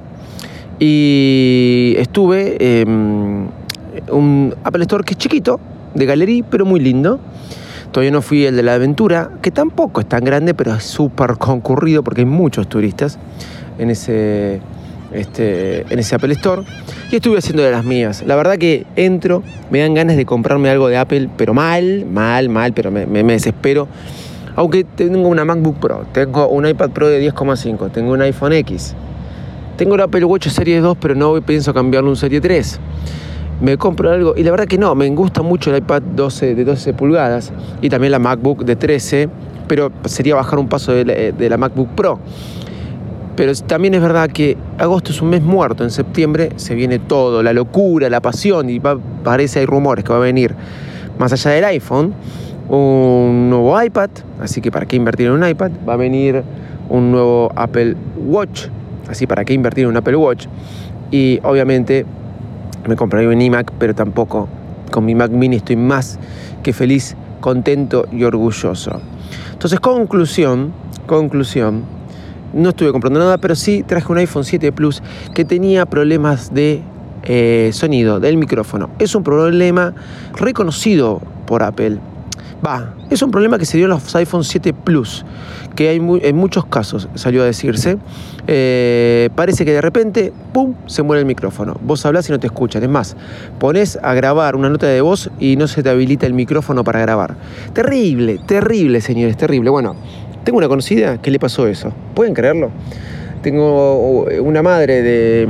Y 0.80 1.96
estuve 1.98 2.82
en 2.82 3.50
un 4.12 4.56
Apple 4.64 4.84
Store 4.84 5.04
que 5.04 5.14
es 5.14 5.18
chiquito, 5.18 5.60
de 5.96 6.06
galería, 6.06 6.46
pero 6.50 6.64
muy 6.64 6.80
lindo. 6.80 7.20
Todavía 7.92 8.12
no 8.12 8.22
fui 8.22 8.46
el 8.46 8.56
de 8.56 8.62
la 8.62 8.76
aventura, 8.76 9.32
que 9.42 9.50
tampoco 9.50 10.00
es 10.02 10.08
tan 10.08 10.24
grande, 10.24 10.54
pero 10.54 10.76
es 10.76 10.84
súper 10.84 11.38
concurrido 11.38 12.04
porque 12.04 12.22
hay 12.22 12.28
muchos 12.28 12.70
turistas 12.70 13.18
en 13.80 13.90
ese, 13.90 14.62
este, 15.12 15.92
en 15.92 15.98
ese 15.98 16.14
Apple 16.14 16.34
Store. 16.34 16.62
Y 17.12 17.16
estuve 17.16 17.40
haciendo 17.40 17.64
de 17.64 17.72
las 17.72 17.84
mías. 17.84 18.24
La 18.28 18.36
verdad 18.36 18.60
que 18.60 18.86
entro, 18.96 19.42
me 19.72 19.80
dan 19.80 19.96
ganas 19.96 20.18
de 20.18 20.26
comprarme 20.26 20.70
algo 20.70 20.88
de 20.88 20.98
Apple, 20.98 21.30
pero 21.36 21.56
mal, 21.56 22.06
mal, 22.06 22.50
mal, 22.50 22.74
pero 22.74 22.92
me, 22.92 23.08
me 23.08 23.24
desespero 23.24 23.88
aunque 24.58 24.84
tengo 24.84 25.30
una 25.30 25.46
MacBook 25.46 25.78
Pro, 25.78 26.06
tengo 26.12 26.50
un 26.50 26.68
iPad 26.68 26.90
Pro 26.90 27.08
de 27.08 27.22
10,5, 27.32 27.92
tengo 27.92 28.14
un 28.14 28.22
iPhone 28.24 28.54
X, 28.54 28.96
tengo 29.78 29.94
el 29.94 30.02
Apple 30.02 30.26
Watch 30.26 30.48
Serie 30.48 30.82
2, 30.82 30.98
pero 31.00 31.14
no 31.14 31.40
pienso 31.42 31.76
cambiarlo 31.76 32.10
a 32.10 32.14
un 32.14 32.18
Serie 32.18 32.42
3. 32.42 32.80
Me 33.62 33.78
compro 33.78 34.12
algo, 34.12 34.34
y 34.36 34.42
la 34.42 34.50
verdad 34.50 34.66
que 34.66 34.80
no, 34.80 34.96
me 34.96 35.08
gusta 35.10 35.44
mucho 35.44 35.70
el 35.70 35.78
iPad 35.78 36.02
12 36.02 36.56
de 36.56 36.66
12 36.66 36.94
pulgadas 36.96 37.54
y 37.82 37.90
también 37.90 38.12
la 38.12 38.18
MacBook 38.18 38.66
de 38.66 38.76
13, 38.76 39.30
pero 39.68 39.92
sería 40.06 40.34
bajar 40.34 40.58
un 40.58 40.68
paso 40.68 40.92
de 40.92 41.34
la, 41.38 41.58
MacBook 41.58 41.90
Pro. 41.90 42.20
Pero 43.36 43.54
también 43.68 43.94
es 43.94 44.02
verdad 44.02 44.28
que 44.32 44.58
agosto 44.80 45.12
es 45.12 45.22
un 45.22 45.30
mes 45.30 45.44
muerto, 45.44 45.84
en 45.84 45.92
septiembre 45.92 46.50
se 46.56 46.74
viene 46.74 46.98
todo, 46.98 47.44
la 47.44 47.54
locura, 47.54 48.10
la 48.10 48.22
pasión, 48.22 48.72
y 48.72 48.80
parece 49.24 49.60
hay 49.60 49.68
rumores 49.68 50.04
que 50.04 50.12
va 50.12 50.18
a 50.18 50.22
venir, 50.22 50.56
más 51.20 51.32
allá 51.32 51.52
del 51.52 51.66
iPhone, 51.66 52.16
un 52.70 53.50
nuevo 53.50 53.82
iPad, 53.82 54.10
así 54.42 54.62
que 54.62 54.72
para 54.72 54.86
qué 54.86 54.96
invertir 54.96 55.28
en 55.28 55.34
un 55.34 55.48
iPad, 55.48 55.72
va 55.88 55.94
a 55.94 55.98
venir 55.98 56.44
un 56.90 57.12
nuevo 57.12 57.52
Apple 57.56 57.96
Watch, 58.18 58.68
así 59.10 59.28
para 59.28 59.46
qué 59.46 59.54
invertir 59.54 59.86
en 59.86 59.92
un 59.92 59.98
Apple 59.98 60.16
Watch, 60.16 60.48
y 61.12 61.40
obviamente 61.44 62.06
me 62.88 62.96
compraré 62.96 63.28
un 63.28 63.42
iMac, 63.42 63.72
pero 63.80 63.96
tampoco 63.96 64.48
con 64.92 65.06
mi 65.06 65.16
Mac 65.16 65.32
mini 65.32 65.58
estoy 65.58 65.76
más 65.76 66.20
que 66.64 66.74
feliz, 66.74 67.16
contento 67.40 68.08
y 68.12 68.24
orgulloso. 68.24 69.02
Entonces, 69.52 69.80
conclusión, 69.80 70.74
conclusión, 71.06 71.84
no 72.54 72.70
estuve 72.70 72.92
comprando 72.92 73.20
nada, 73.20 73.38
pero 73.38 73.56
sí 73.56 73.84
traje 73.84 74.12
un 74.12 74.18
iPhone 74.18 74.44
7 74.44 74.72
Plus 74.72 75.02
que 75.34 75.46
tenía 75.46 75.86
problemas 75.86 76.54
de 76.54 76.82
eh, 77.24 77.72
sonido 77.74 78.20
del 78.20 78.38
micrófono. 78.38 78.90
Es 79.00 79.16
un 79.16 79.24
problema 79.24 79.94
reconocido 80.34 81.22
por 81.46 81.64
Apple. 81.64 82.00
Va, 82.66 82.96
es 83.12 83.22
un 83.22 83.30
problema 83.30 83.60
que 83.60 83.66
se 83.66 83.78
dio 83.78 83.86
en 83.86 83.92
los 83.92 84.16
iPhone 84.16 84.44
7 84.44 84.74
Plus, 84.74 85.24
que 85.76 85.90
hay 85.90 85.98
en 85.98 86.36
muchos 86.36 86.66
casos 86.66 87.08
salió 87.14 87.44
a 87.44 87.46
decirse. 87.46 87.98
Eh, 88.48 89.30
parece 89.36 89.64
que 89.64 89.74
de 89.74 89.82
repente, 89.82 90.34
¡pum!, 90.54 90.74
se 90.88 91.04
muere 91.04 91.20
el 91.20 91.28
micrófono. 91.28 91.78
Vos 91.84 92.06
hablas 92.06 92.28
y 92.30 92.32
no 92.32 92.40
te 92.40 92.48
escuchan. 92.48 92.82
Es 92.82 92.90
más, 92.90 93.16
pones 93.60 94.00
a 94.02 94.14
grabar 94.16 94.56
una 94.56 94.70
nota 94.70 94.88
de 94.88 95.02
voz 95.02 95.30
y 95.40 95.56
no 95.56 95.68
se 95.68 95.84
te 95.84 95.90
habilita 95.90 96.26
el 96.26 96.34
micrófono 96.34 96.84
para 96.84 97.00
grabar. 97.00 97.36
Terrible, 97.74 98.40
terrible, 98.46 99.02
señores, 99.02 99.38
terrible. 99.38 99.70
Bueno, 99.70 99.96
tengo 100.44 100.58
una 100.58 100.68
conocida 100.68 101.22
que 101.22 101.30
le 101.30 101.40
pasó 101.40 101.68
eso. 101.68 101.94
¿Pueden 102.16 102.34
creerlo? 102.34 102.72
Tengo 103.48 104.26
una 104.42 104.62
madre 104.62 105.02
de, 105.02 105.48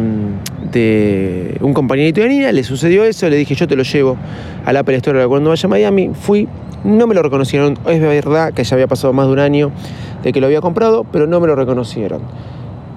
de 0.71 1.57
un 1.61 1.73
compañerito 1.73 2.21
de 2.21 2.29
niña, 2.29 2.51
le 2.51 2.63
sucedió 2.63 3.03
eso, 3.03 3.27
le 3.27 3.37
dije 3.37 3.55
yo 3.55 3.67
te 3.67 3.75
lo 3.75 3.81
llevo 3.81 4.17
a 4.65 4.71
la 4.71 4.81
Apple 4.81 4.97
Store 4.97 5.25
cuando 5.25 5.49
vaya 5.49 5.65
a 5.65 5.67
Miami. 5.67 6.11
Fui, 6.13 6.47
no 6.83 7.07
me 7.07 7.15
lo 7.15 7.23
reconocieron. 7.23 7.75
Es 7.87 7.99
verdad 7.99 8.53
que 8.53 8.63
ya 8.63 8.75
había 8.75 8.85
pasado 8.85 9.13
más 9.13 9.25
de 9.25 9.33
un 9.33 9.39
año 9.39 9.71
de 10.21 10.31
que 10.31 10.39
lo 10.39 10.45
había 10.45 10.61
comprado, 10.61 11.07
pero 11.11 11.25
no 11.25 11.39
me 11.39 11.47
lo 11.47 11.55
reconocieron. 11.55 12.21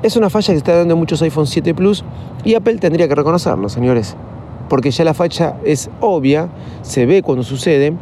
Es 0.03 0.17
una 0.17 0.29
falla 0.29 0.53
que 0.53 0.59
está 0.59 0.77
dando 0.77 0.97
muchos 0.97 1.23
iPhone 1.23 1.47
7 1.47 1.73
Plus 1.73 2.05
y 2.45 2.53
Apple 2.53 2.77
tendría 2.77 3.09
que 3.09 3.15
reconocerlo, 3.15 3.71
señores. 3.71 4.19
Porque 4.69 4.91
ya 4.91 5.05
la 5.05 5.15
falla 5.15 5.57
es 5.65 5.89
obvia, 6.03 6.51
se 6.83 7.07
ve 7.07 7.23
cuando 7.23 7.43
sucede. 7.43 7.95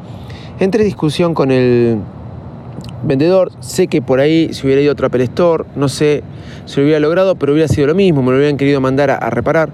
Entre 0.58 0.82
discusión 0.82 1.32
con 1.32 1.52
el 1.52 2.00
vendedor, 3.02 3.52
sé 3.60 3.86
que 3.86 4.02
por 4.02 4.20
ahí 4.20 4.52
si 4.52 4.66
hubiera 4.66 4.82
ido 4.82 4.90
a 4.90 4.94
otro 4.94 5.06
Apple 5.06 5.24
Store, 5.24 5.64
no 5.76 5.88
sé 5.88 6.22
si 6.66 6.76
lo 6.76 6.84
hubiera 6.84 7.00
logrado, 7.00 7.36
pero 7.36 7.52
hubiera 7.52 7.68
sido 7.68 7.86
lo 7.86 7.94
mismo, 7.94 8.22
me 8.22 8.30
lo 8.32 8.36
hubieran 8.36 8.56
querido 8.56 8.80
mandar 8.80 9.10
a, 9.10 9.30
reparar. 9.30 9.70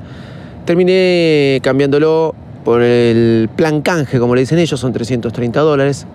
Terminé 0.65 1.61
cambiándolo 1.63 2.35
por 2.65 2.83
el 2.83 3.49
plan 3.55 3.83
canje, 3.83 4.19
como 4.19 4.35
le 4.35 4.43
dicen 4.43 4.59
ellos, 4.59 4.79
son 4.81 4.93
330 4.93 5.61
dólares. 5.61 6.07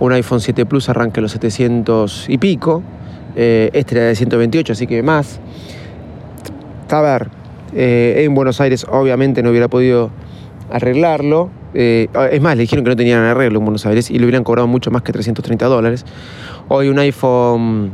Un 0.00 0.12
iPhone 0.12 0.40
7 0.40 0.66
Plus 0.66 0.88
arranca 0.88 1.20
los 1.20 1.32
700 1.32 2.26
y 2.28 2.38
pico. 2.38 2.82
Eh, 3.36 3.70
este 3.74 3.96
era 3.96 4.06
de 4.06 4.14
128, 4.14 4.72
así 4.72 4.86
que 4.86 5.02
más. 5.02 5.38
A 6.88 7.00
ver, 7.00 7.28
eh, 7.74 8.22
en 8.24 8.34
Buenos 8.34 8.60
Aires 8.60 8.84
obviamente 8.90 9.42
no 9.42 9.50
hubiera 9.50 9.68
podido 9.68 10.10
arreglarlo. 10.70 11.50
Eh, 11.74 12.08
es 12.32 12.40
más, 12.40 12.56
le 12.56 12.62
dijeron 12.62 12.84
que 12.84 12.90
no 12.90 12.96
tenían 12.96 13.22
arreglo 13.22 13.58
en 13.58 13.64
Buenos 13.64 13.86
Aires 13.86 14.10
y 14.10 14.18
le 14.18 14.24
hubieran 14.24 14.44
cobrado 14.44 14.66
mucho 14.66 14.90
más 14.90 15.02
que 15.02 15.12
330 15.12 15.66
dólares. 15.66 16.04
Hoy 16.68 16.88
un 16.88 16.98
iPhone 16.98 17.92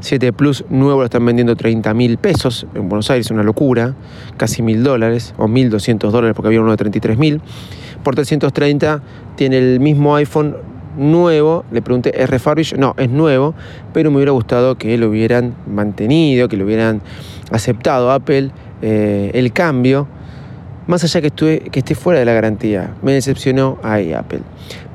7 0.00 0.32
Plus 0.32 0.64
nuevo 0.68 1.00
lo 1.00 1.04
están 1.04 1.24
vendiendo 1.24 1.54
30 1.54 1.94
mil 1.94 2.18
pesos 2.18 2.66
en 2.74 2.88
Buenos 2.88 3.10
Aires, 3.10 3.30
una 3.30 3.42
locura, 3.42 3.94
casi 4.36 4.62
mil 4.62 4.82
dólares 4.82 5.34
o 5.38 5.46
1.200 5.46 6.10
dólares 6.10 6.34
porque 6.34 6.48
había 6.48 6.60
uno 6.60 6.72
de 6.72 6.76
33 6.76 7.18
mil. 7.18 7.40
Por 8.02 8.14
330 8.16 9.00
tiene 9.36 9.58
el 9.58 9.80
mismo 9.80 10.16
iPhone 10.16 10.56
nuevo, 10.96 11.64
le 11.70 11.82
pregunté, 11.82 12.20
¿es 12.20 12.28
refurbished? 12.28 12.78
No, 12.78 12.94
es 12.98 13.10
nuevo, 13.10 13.54
pero 13.92 14.10
me 14.10 14.16
hubiera 14.16 14.32
gustado 14.32 14.76
que 14.76 14.98
lo 14.98 15.08
hubieran 15.08 15.54
mantenido, 15.66 16.48
que 16.48 16.56
lo 16.56 16.64
hubieran 16.64 17.00
aceptado 17.50 18.10
Apple 18.10 18.50
eh, 18.82 19.30
el 19.34 19.52
cambio, 19.52 20.08
más 20.86 21.04
allá 21.04 21.20
que, 21.20 21.28
estuve, 21.28 21.60
que 21.60 21.80
esté 21.80 21.94
fuera 21.94 22.18
de 22.20 22.24
la 22.24 22.32
garantía. 22.32 22.94
Me 23.02 23.12
decepcionó 23.12 23.78
ahí 23.82 24.12
Apple. 24.12 24.40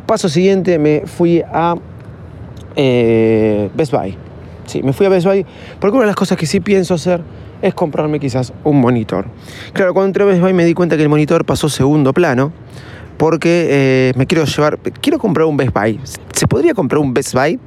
Paso 0.06 0.30
siguiente, 0.30 0.80
me 0.80 1.04
fui 1.06 1.42
a 1.42 1.76
eh, 2.76 3.70
Best 3.76 3.92
Buy. 3.92 4.16
Sí, 4.66 4.84
me 4.84 4.94
fui 4.94 5.06
a 5.06 5.10
Best 5.10 5.26
Buy 5.26 5.46
porque 5.80 5.96
una 5.96 6.04
de 6.04 6.08
las 6.08 6.16
cosas 6.16 6.38
que 6.38 6.46
sí 6.46 6.60
pienso 6.60 6.94
hacer 6.94 7.22
es 7.62 7.74
comprarme 7.74 8.20
quizás 8.20 8.54
un 8.64 8.80
monitor. 8.80 9.26
Claro, 9.74 9.94
cuando 9.94 10.08
entré 10.08 10.24
a 10.24 10.28
Best 10.28 10.42
Buy 10.42 10.54
me 10.54 10.66
di 10.66 10.74
cuenta 10.74 10.98
que 10.98 11.04
el 11.04 11.10
monitor 11.10 11.46
pasó 11.46 11.70
segundo 11.70 12.14
plano 12.14 12.52
porque 13.18 13.68
eh, 13.70 14.14
me 14.16 14.28
quiero 14.28 14.46
llevar, 14.46 14.78
quiero 15.02 15.18
comprar 15.18 15.48
un 15.48 15.58
Best 15.58 15.74
Buy. 15.74 16.00
¿Se 16.34 16.48
podría 16.48 16.74
comprar 16.74 17.00
un 17.00 17.14
Best 17.14 17.34
Buy? 17.34 17.60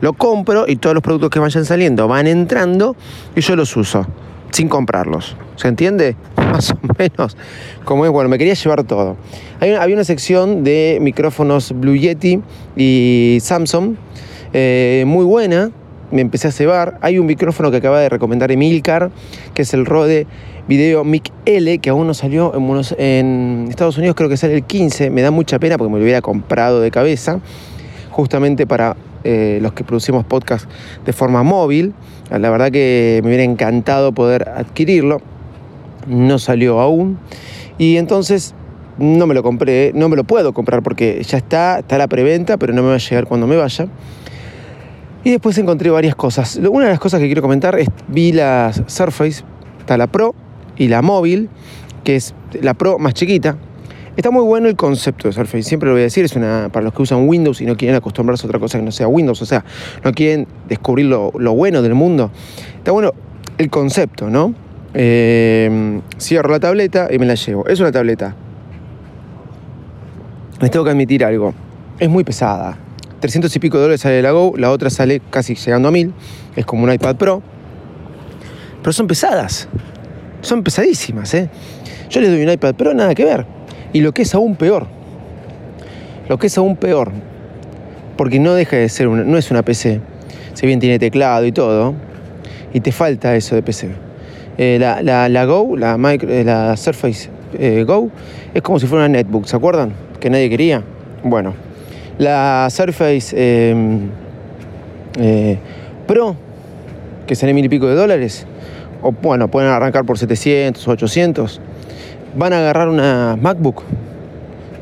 Lo 0.00 0.14
compro 0.14 0.64
y 0.66 0.76
todos 0.76 0.94
los 0.94 1.02
productos 1.02 1.30
que 1.30 1.38
vayan 1.38 1.64
saliendo 1.64 2.08
van 2.08 2.26
entrando 2.26 2.96
y 3.36 3.40
yo 3.40 3.54
los 3.54 3.76
uso 3.76 4.06
sin 4.50 4.68
comprarlos. 4.68 5.36
¿Se 5.56 5.68
entiende? 5.68 6.16
Más 6.54 6.70
o 6.72 6.78
menos. 6.98 7.36
Como 7.84 8.04
es, 8.04 8.10
bueno, 8.10 8.28
me 8.28 8.36
quería 8.36 8.54
llevar 8.54 8.84
todo. 8.84 9.16
había 9.60 9.94
una 9.94 10.04
sección 10.04 10.64
de 10.64 10.98
micrófonos 11.00 11.72
Blue 11.72 11.96
Yeti 11.96 12.40
y 12.76 13.38
Samsung 13.40 13.94
eh, 14.52 15.04
muy 15.06 15.24
buena 15.24 15.70
me 16.10 16.20
empecé 16.20 16.48
a 16.48 16.52
cebar. 16.52 16.98
Hay 17.00 17.18
un 17.18 17.24
micrófono 17.24 17.70
que 17.70 17.78
acaba 17.78 17.98
de 17.98 18.10
recomendar 18.10 18.52
Emilcar, 18.52 19.10
que 19.54 19.62
es 19.62 19.72
el 19.72 19.86
Rode 19.86 20.26
Video 20.68 21.04
Mic 21.04 21.32
L, 21.46 21.78
que 21.78 21.88
aún 21.88 22.06
no 22.06 22.12
salió 22.12 22.52
en, 22.54 22.82
en 22.98 23.66
Estados 23.70 23.96
Unidos, 23.96 24.14
creo 24.14 24.28
que 24.28 24.36
sale 24.36 24.54
el 24.54 24.62
15. 24.62 25.08
Me 25.08 25.22
da 25.22 25.30
mucha 25.30 25.58
pena 25.58 25.78
porque 25.78 25.90
me 25.90 25.98
lo 25.98 26.04
hubiera 26.04 26.20
comprado 26.20 26.82
de 26.82 26.90
cabeza, 26.90 27.40
justamente 28.10 28.66
para 28.66 28.94
eh, 29.24 29.58
los 29.62 29.72
que 29.72 29.84
producimos 29.84 30.24
podcast 30.26 30.68
de 31.06 31.12
forma 31.14 31.42
móvil. 31.42 31.94
La 32.30 32.50
verdad 32.50 32.70
que 32.70 33.20
me 33.22 33.28
hubiera 33.28 33.44
encantado 33.44 34.12
poder 34.12 34.50
adquirirlo. 34.50 35.22
No 36.06 36.38
salió 36.38 36.80
aún. 36.80 37.18
Y 37.78 37.96
entonces 37.96 38.54
no 38.98 39.26
me 39.26 39.34
lo 39.34 39.42
compré, 39.42 39.92
no 39.94 40.08
me 40.08 40.16
lo 40.16 40.24
puedo 40.24 40.52
comprar 40.52 40.82
porque 40.82 41.22
ya 41.22 41.38
está, 41.38 41.80
está 41.80 41.98
la 41.98 42.08
preventa, 42.08 42.56
pero 42.56 42.72
no 42.72 42.82
me 42.82 42.88
va 42.88 42.94
a 42.94 42.98
llegar 42.98 43.26
cuando 43.26 43.46
me 43.46 43.56
vaya. 43.56 43.88
Y 45.24 45.30
después 45.30 45.56
encontré 45.58 45.90
varias 45.90 46.14
cosas. 46.14 46.56
Una 46.56 46.86
de 46.86 46.90
las 46.90 47.00
cosas 47.00 47.20
que 47.20 47.26
quiero 47.26 47.42
comentar 47.42 47.78
es, 47.78 47.88
vi 48.08 48.32
la 48.32 48.72
Surface, 48.86 49.44
está 49.78 49.96
la 49.96 50.08
Pro 50.08 50.34
y 50.76 50.88
la 50.88 51.00
móvil, 51.00 51.48
que 52.02 52.16
es 52.16 52.34
la 52.60 52.74
Pro 52.74 52.98
más 52.98 53.14
chiquita. 53.14 53.56
Está 54.16 54.30
muy 54.30 54.44
bueno 54.44 54.68
el 54.68 54.76
concepto 54.76 55.28
de 55.28 55.32
Surface, 55.32 55.62
siempre 55.62 55.88
lo 55.88 55.94
voy 55.94 56.02
a 56.02 56.04
decir, 56.04 56.24
es 56.24 56.36
una 56.36 56.68
para 56.70 56.84
los 56.84 56.92
que 56.92 57.00
usan 57.00 57.26
Windows 57.26 57.62
y 57.62 57.64
no 57.64 57.78
quieren 57.78 57.96
acostumbrarse 57.96 58.44
a 58.44 58.48
otra 58.48 58.60
cosa 58.60 58.78
que 58.78 58.84
no 58.84 58.92
sea 58.92 59.08
Windows, 59.08 59.40
o 59.40 59.46
sea, 59.46 59.64
no 60.04 60.12
quieren 60.12 60.46
descubrir 60.68 61.06
lo, 61.06 61.30
bueno 61.30 61.80
del 61.80 61.94
mundo. 61.94 62.30
Está 62.76 62.92
bueno 62.92 63.12
el 63.56 63.70
concepto, 63.70 64.28
¿no? 64.28 64.54
Eh, 64.94 66.00
cierro 66.18 66.50
la 66.50 66.60
tableta 66.60 67.08
y 67.10 67.18
me 67.18 67.26
la 67.26 67.34
llevo. 67.34 67.66
Es 67.66 67.80
una 67.80 67.92
tableta. 67.92 68.34
Les 70.60 70.70
tengo 70.70 70.84
que 70.84 70.90
admitir 70.90 71.24
algo. 71.24 71.54
Es 71.98 72.08
muy 72.08 72.24
pesada. 72.24 72.78
300 73.22 73.54
y 73.54 73.58
pico 73.60 73.76
de 73.76 73.82
dólares 73.82 74.00
sale 74.00 74.20
la 74.20 74.32
Go, 74.32 74.54
la 74.56 74.70
otra 74.72 74.90
sale 74.90 75.22
casi 75.30 75.54
llegando 75.54 75.88
a 75.88 75.92
1000, 75.92 76.12
es 76.56 76.66
como 76.66 76.82
un 76.82 76.92
iPad 76.92 77.16
Pro. 77.16 77.42
Pero 78.82 78.92
son 78.92 79.06
pesadas, 79.06 79.68
son 80.40 80.64
pesadísimas, 80.64 81.32
¿eh? 81.34 81.48
Yo 82.10 82.20
les 82.20 82.30
doy 82.30 82.42
un 82.42 82.50
iPad 82.50 82.74
Pro, 82.74 82.94
nada 82.94 83.14
que 83.14 83.24
ver. 83.24 83.46
Y 83.92 84.00
lo 84.00 84.12
que 84.12 84.22
es 84.22 84.34
aún 84.34 84.56
peor, 84.56 84.88
lo 86.28 86.36
que 86.36 86.48
es 86.48 86.58
aún 86.58 86.76
peor, 86.76 87.12
porque 88.16 88.40
no 88.40 88.54
deja 88.54 88.76
de 88.76 88.88
ser 88.88 89.06
una, 89.06 89.22
no 89.22 89.38
es 89.38 89.52
una 89.52 89.62
PC, 89.62 90.00
si 90.54 90.66
bien 90.66 90.80
tiene 90.80 90.98
teclado 90.98 91.46
y 91.46 91.52
todo, 91.52 91.94
y 92.72 92.80
te 92.80 92.90
falta 92.90 93.36
eso 93.36 93.54
de 93.54 93.62
PC. 93.62 93.90
Eh, 94.64 94.78
la, 94.78 95.44
Go, 95.44 95.76
la, 95.76 95.98
eh, 96.12 96.44
la 96.44 96.76
Surface 96.76 97.28
eh, 97.58 97.82
Go, 97.84 98.10
es 98.54 98.62
como 98.62 98.78
si 98.78 98.86
fuera 98.86 99.06
una 99.06 99.12
netbook, 99.12 99.44
¿se 99.46 99.56
acuerdan? 99.56 99.92
Que 100.20 100.30
nadie 100.30 100.48
quería. 100.48 100.84
Bueno, 101.24 101.52
la 102.18 102.68
Surface 102.70 103.34
em, 103.34 104.08
Pro, 106.06 106.36
que 107.26 107.34
sale 107.34 107.52
mil 107.54 107.64
y 107.64 107.68
pico 107.68 107.88
de 107.88 107.96
dólares, 107.96 108.46
o 109.02 109.10
bueno, 109.10 109.48
pueden 109.48 109.68
arrancar 109.68 110.04
por 110.04 110.16
700 110.16 110.86
o 110.86 110.90
800. 110.92 111.60
Van 112.36 112.52
a 112.52 112.60
agarrar 112.60 112.88
una 112.88 113.36
MacBook, 113.40 113.82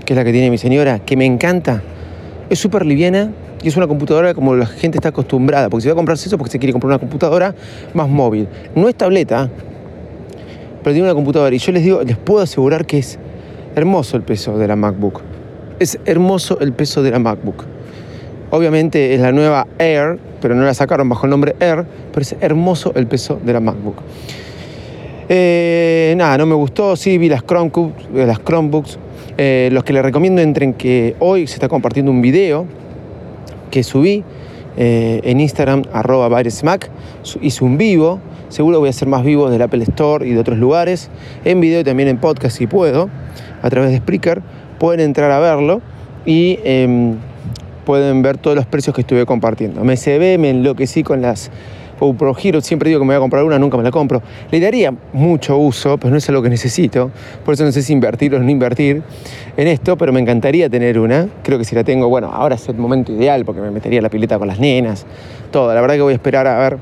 que 0.05 0.13
es 0.13 0.17
la 0.17 0.25
que 0.25 0.33
tiene 0.33 0.51
mi 0.51 0.59
señora, 0.59 0.99
que 0.99 1.17
me 1.17 1.25
encanta. 1.25 1.83
Es 2.51 2.59
súper 2.59 2.85
liviana 2.85 3.31
y 3.63 3.69
es 3.69 3.79
una 3.79 3.87
computadora 3.87 4.35
como 4.35 4.55
la 4.55 4.67
gente 4.67 4.99
está 4.99 5.09
acostumbrada, 5.09 5.71
porque 5.71 5.85
si 5.85 5.89
va 5.89 5.95
a 5.95 5.97
comprarse 5.97 6.29
eso, 6.29 6.37
porque 6.37 6.53
se 6.53 6.59
quiere 6.59 6.73
comprar 6.73 6.89
una 6.89 6.99
computadora 6.99 7.55
más 7.95 8.11
móvil. 8.11 8.47
No 8.75 8.87
es 8.91 8.95
tableta, 8.95 9.49
pero 10.83 11.01
una 11.03 11.15
computadora. 11.15 11.55
Y 11.55 11.59
yo 11.59 11.73
les 11.73 11.83
digo, 11.83 12.03
les 12.03 12.17
puedo 12.17 12.41
asegurar 12.41 12.87
que 12.87 12.99
es 12.99 13.19
hermoso 13.75 14.17
el 14.17 14.23
peso 14.23 14.59
de 14.59 14.69
la 14.69 14.77
MacBook 14.77 15.23
es 15.81 15.99
hermoso 16.05 16.61
el 16.61 16.73
peso 16.73 17.03
de 17.03 17.11
la 17.11 17.19
MacBook. 17.19 17.65
Obviamente 18.51 19.15
es 19.15 19.21
la 19.21 19.33
nueva 19.33 19.67
Air, 19.79 20.19
pero 20.41 20.55
no 20.55 20.63
la 20.63 20.75
sacaron 20.75 21.09
bajo 21.09 21.25
el 21.27 21.31
nombre 21.31 21.57
Air, 21.59 21.87
pero 22.13 22.21
es 22.21 22.37
hermoso 22.41 22.93
el 22.95 23.07
peso 23.07 23.41
de 23.43 23.53
la 23.53 23.61
MacBook. 23.61 23.97
Eh, 25.29 26.15
nada, 26.17 26.37
no 26.39 26.47
me 26.47 26.55
gustó, 26.55 26.97
sí, 26.97 27.17
vi 27.17 27.29
las 27.29 27.43
Chromebooks, 27.43 28.05
eh, 28.15 28.27
las 28.27 28.41
Chromebooks. 28.41 28.99
Eh, 29.39 29.71
los 29.73 29.85
que 29.85 29.95
les 29.95 30.03
recomiendo 30.03 30.43
entren 30.43 30.75
que 30.75 31.17
hoy 31.19 31.47
se 31.47 31.55
está 31.55 31.69
compartiendo 31.69 32.13
un 32.13 32.21
video 32.21 32.67
que 33.71 33.83
subí 33.83 34.23
en 34.83 35.41
Instagram, 35.41 35.83
arroba 35.93 36.31
Mac, 36.65 36.91
hice 37.43 37.65
un 37.65 37.77
vivo, 37.77 38.19
seguro 38.49 38.79
voy 38.79 38.87
a 38.87 38.91
hacer 38.91 39.09
más 39.09 39.23
vivos 39.25 39.51
del 39.51 39.61
Apple 39.61 39.83
Store 39.83 40.27
y 40.27 40.33
de 40.33 40.41
otros 40.41 40.57
lugares, 40.57 41.11
en 41.45 41.61
video 41.61 41.81
y 41.81 41.85
también 41.85 42.09
en 42.09 42.19
podcast 42.19 42.57
si 42.57 42.67
puedo, 42.67 43.11
a 43.61 43.69
través 43.69 43.91
de 43.91 43.99
Spreaker, 43.99 44.41
pueden 44.79 45.01
entrar 45.01 45.31
a 45.33 45.39
verlo 45.39 45.83
y 46.25 46.59
em, 46.65 47.17
pueden 47.85 48.23
ver 48.23 48.39
todos 48.39 48.57
los 48.57 48.65
precios 48.65 48.95
que 48.95 49.03
estuve 49.03 49.27
compartiendo. 49.27 49.85
Me 49.85 49.97
ve, 49.97 50.39
me 50.39 50.49
enloquecí 50.49 51.03
con 51.03 51.21
las 51.21 51.51
GoPro 52.01 52.35
Hero, 52.43 52.61
siempre 52.63 52.89
digo 52.89 53.01
que 53.01 53.05
me 53.05 53.15
voy 53.15 53.19
a 53.19 53.21
comprar 53.21 53.45
una, 53.45 53.59
nunca 53.59 53.77
me 53.77 53.83
la 53.83 53.91
compro. 53.91 54.23
Le 54.51 54.59
daría 54.59 54.93
mucho 55.13 55.59
uso, 55.59 55.99
pero 55.99 56.11
no 56.11 56.17
es 56.17 56.29
algo 56.29 56.43
que 56.43 56.49
necesito, 56.49 57.11
por 57.45 57.55
eso 57.55 57.65
no 57.65 57.73
sé 57.73 57.83
si 57.83 57.93
invertir 57.93 58.35
o 58.35 58.41
no 58.41 58.51
invertir 58.51 59.03
en 59.57 59.69
esto, 59.69 59.97
pero 59.97 60.13
me 60.13 60.21
encantaría 60.21 60.69
tener 60.71 60.99
una. 60.99 61.29
Creo 61.43 61.59
que 61.59 61.65
si 61.65 61.75
la 61.75 61.85
tengo, 61.85 62.09
bueno, 62.09 62.31
ahora 62.33 62.55
es 62.55 62.69
el 62.69 62.77
momento 62.77 63.13
ideal 63.13 63.45
porque 63.45 63.61
me 63.61 63.71
metería 63.71 64.01
la 64.01 64.09
pileta 64.09 64.39
con 64.39 64.49
las 64.49 64.59
nenas, 64.59 65.07
todo. 65.51 65.73
La 65.75 65.81
verdad 65.81 65.97
que 65.97 66.03
voy 66.03 66.13
a 66.13 66.17
esperar 66.17 66.47
a 66.47 66.59
ver 66.59 66.79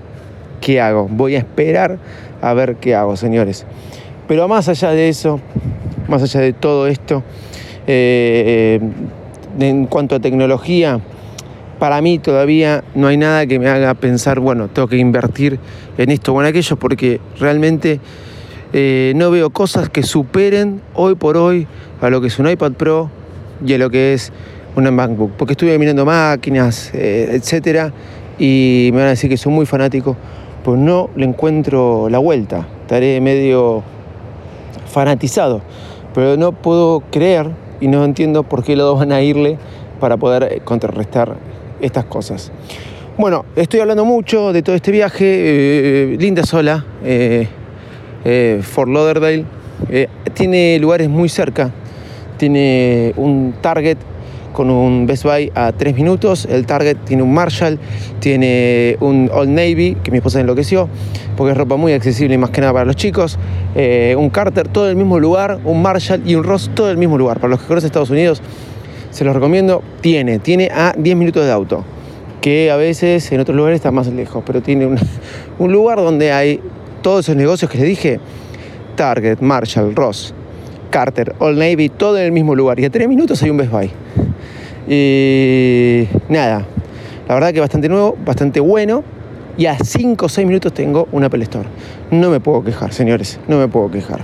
qué 0.61 0.81
hago. 0.81 1.09
Voy 1.11 1.35
a 1.35 1.39
esperar 1.39 1.99
a 2.41 2.55
ver 2.55 2.77
qué 2.77 2.95
hago, 2.95 3.17
señores. 3.17 3.67
Pero 4.29 4.47
más 4.47 4.69
allá 4.69 4.91
de 4.91 5.09
eso, 5.09 5.41
más 6.07 6.23
allá 6.23 6.41
de 6.41 6.53
todo 6.53 6.87
esto, 6.87 7.23
eh, 7.87 8.79
en 9.59 9.87
cuanto 9.87 10.15
a 10.15 10.21
tecnología, 10.21 11.01
para 11.79 12.01
mí 12.01 12.19
todavía 12.19 12.85
no 12.95 13.07
hay 13.07 13.17
nada 13.17 13.47
que 13.47 13.59
me 13.59 13.69
haga 13.69 13.95
pensar, 13.95 14.41
bueno, 14.41 14.69
tengo 14.69 14.89
que 14.89 14.97
invertir 14.97 15.59
en 15.97 16.11
esto 16.11 16.33
o 16.35 16.41
en 16.41 16.47
aquello, 16.47 16.77
porque 16.77 17.21
realmente 17.39 18.01
eh, 18.73 19.13
no 19.17 19.31
veo 19.31 19.51
cosas 19.51 19.89
que 19.89 20.03
superen 20.03 20.83
hoy 20.95 21.15
por 21.15 21.37
hoy 21.37 21.67
a 22.01 22.11
lo 22.11 22.21
que 22.21 22.27
es 22.27 22.39
un 22.39 22.49
iPad 22.49 22.73
Pro 22.73 23.11
y 23.65 23.75
a 23.75 23.79
lo 23.79 23.91
que 23.91 24.15
es 24.15 24.33
una 24.77 24.91
MacBook. 24.91 25.33
Porque 25.33 25.53
estuve 25.53 25.79
mirando 25.79 26.05
máquinas, 26.05 26.91
eh, 26.95 27.31
etcétera, 27.33 27.93
y 28.39 28.91
me 28.93 28.99
van 28.99 29.07
a 29.07 29.11
decir 29.11 29.31
que 29.31 29.37
soy 29.37 29.53
muy 29.53 29.67
fanático, 29.67 30.17
pues 30.65 30.79
no 30.79 31.11
le 31.17 31.25
encuentro 31.25 32.09
la 32.11 32.19
vuelta. 32.19 32.67
Estaré 32.83 33.21
medio 33.21 33.83
fanatizado, 34.87 35.63
pero 36.15 36.37
no 36.37 36.53
puedo 36.53 37.03
creer 37.11 37.51
y 37.81 37.89
no 37.89 38.05
entiendo 38.05 38.43
por 38.43 38.65
qué 38.65 38.77
los 38.77 38.87
dos 38.87 38.99
van 38.99 39.13
a 39.13 39.23
irle 39.23 39.59
para 40.01 40.17
poder 40.17 40.45
eh, 40.45 40.61
contrarrestar 40.65 41.37
estas 41.81 42.05
cosas. 42.05 42.53
Bueno, 43.17 43.45
estoy 43.57 43.81
hablando 43.81 44.05
mucho 44.05 44.53
de 44.53 44.63
todo 44.63 44.77
este 44.77 44.93
viaje. 44.93 45.25
Eh, 45.25 46.17
linda 46.19 46.45
sola, 46.45 46.85
eh, 47.05 47.49
Fort 48.63 48.91
Lauderdale. 48.91 49.45
tiene 50.35 50.79
lugares 50.79 51.09
muy 51.09 51.29
cerca. 51.29 51.73
Tiene 52.37 53.13
un 53.17 53.55
Target 53.61 53.99
con 54.59 54.71
un 54.71 55.07
Best 55.07 55.23
Buy 55.23 55.53
a 55.55 55.71
tres 55.71 55.95
minutos. 55.95 56.45
El 56.45 56.67
Target 56.67 56.97
tiene 57.05 57.23
un 57.23 57.33
Marshall, 57.33 57.79
tiene 58.19 58.97
un 58.99 59.31
Old 59.33 59.51
Navy, 59.51 59.97
que 60.03 60.11
mi 60.11 60.19
esposa 60.19 60.41
enloqueció, 60.41 60.89
porque 61.37 61.53
es 61.53 61.57
ropa 61.57 61.77
muy 61.77 61.93
accesible 61.93 62.35
y 62.35 62.39
más 62.39 62.51
que 62.51 62.61
nada 62.61 62.73
para 62.73 62.85
los 62.85 62.97
chicos. 62.97 63.39
Eh, 63.77 64.17
un 64.19 64.31
Carter, 64.31 64.67
todo 64.67 64.91
el 64.91 64.97
mismo 64.97 65.21
lugar. 65.21 65.61
Un 65.65 65.81
Marshall 65.81 66.23
y 66.27 66.35
un 66.35 66.43
Ross, 66.43 66.73
todo 66.75 66.91
el 66.91 66.97
mismo 66.97 67.17
lugar. 67.17 67.39
Para 67.39 67.51
los 67.51 67.61
que 67.61 67.67
conocen 67.69 67.87
Estados 67.87 68.11
Unidos, 68.11 68.43
se 69.11 69.25
los 69.25 69.35
recomiendo. 69.35 69.83
Tiene, 70.01 70.39
tiene 70.39 70.71
a 70.73 70.95
10 70.97 71.17
minutos 71.17 71.45
de 71.45 71.53
auto 71.53 71.85
que 72.41 72.71
a 72.71 72.77
veces 72.77 73.31
en 73.33 73.41
otros 73.41 73.57
lugares 73.57 73.77
está 73.77 73.91
más 73.91 74.07
lejos, 74.09 74.43
pero 74.47 74.63
tiene 74.63 74.87
un, 74.87 74.99
lugar 75.73 75.99
donde 75.99 76.33
hay 76.33 76.61
todos 77.03 77.27
esos 77.27 77.37
negocios 77.37 77.71
que 77.71 77.79
les 77.79 77.87
dije, 77.87 78.21
Target, 78.97 79.39
Marshall, 79.41 79.95
Ross, 79.95 80.35
Carter, 80.91 81.35
Old 81.39 81.59
Navy, 81.59 81.89
todo 81.89 82.19
en 82.19 82.25
el 82.25 82.33
mismo 82.33 82.55
lugar. 82.55 82.79
Y 82.81 82.85
a 82.85 82.91
tres 82.91 83.09
minutos 83.09 83.43
hay 83.43 83.51
un 83.51 83.57
Best 83.57 83.71
Buy. 83.71 83.91
Y 84.89 86.09
nada, 86.29 86.65
la 87.29 87.35
verdad 87.35 87.53
que 87.53 87.61
bastante 87.61 87.89
nuevo, 87.89 88.17
bastante 88.25 88.61
bueno. 88.61 89.05
Y 89.57 89.67
a 89.67 89.77
5 89.77 90.25
o 90.25 90.29
6 90.29 90.47
minutos 90.47 90.73
tengo 90.73 91.09
un 91.11 91.25
Apple 91.25 91.43
Store. 91.43 91.69
No 92.13 92.31
me 92.31 92.39
puedo 92.39 92.63
quejar, 92.63 92.93
señores, 92.93 93.41
no 93.49 93.59
me 93.59 93.67
puedo 93.67 93.91
quejar. 93.91 94.21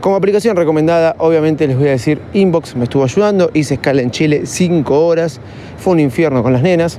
Como 0.00 0.16
aplicación 0.16 0.56
recomendada, 0.56 1.14
obviamente 1.18 1.66
les 1.66 1.76
voy 1.76 1.88
a 1.88 1.90
decir, 1.90 2.22
Inbox 2.32 2.74
me 2.74 2.84
estuvo 2.84 3.04
ayudando, 3.04 3.50
hice 3.52 3.74
escala 3.74 4.00
en 4.00 4.10
Chile 4.10 4.46
5 4.46 5.06
horas, 5.06 5.42
fue 5.76 5.92
un 5.92 6.00
infierno 6.00 6.42
con 6.42 6.54
las 6.54 6.62
nenas, 6.62 6.98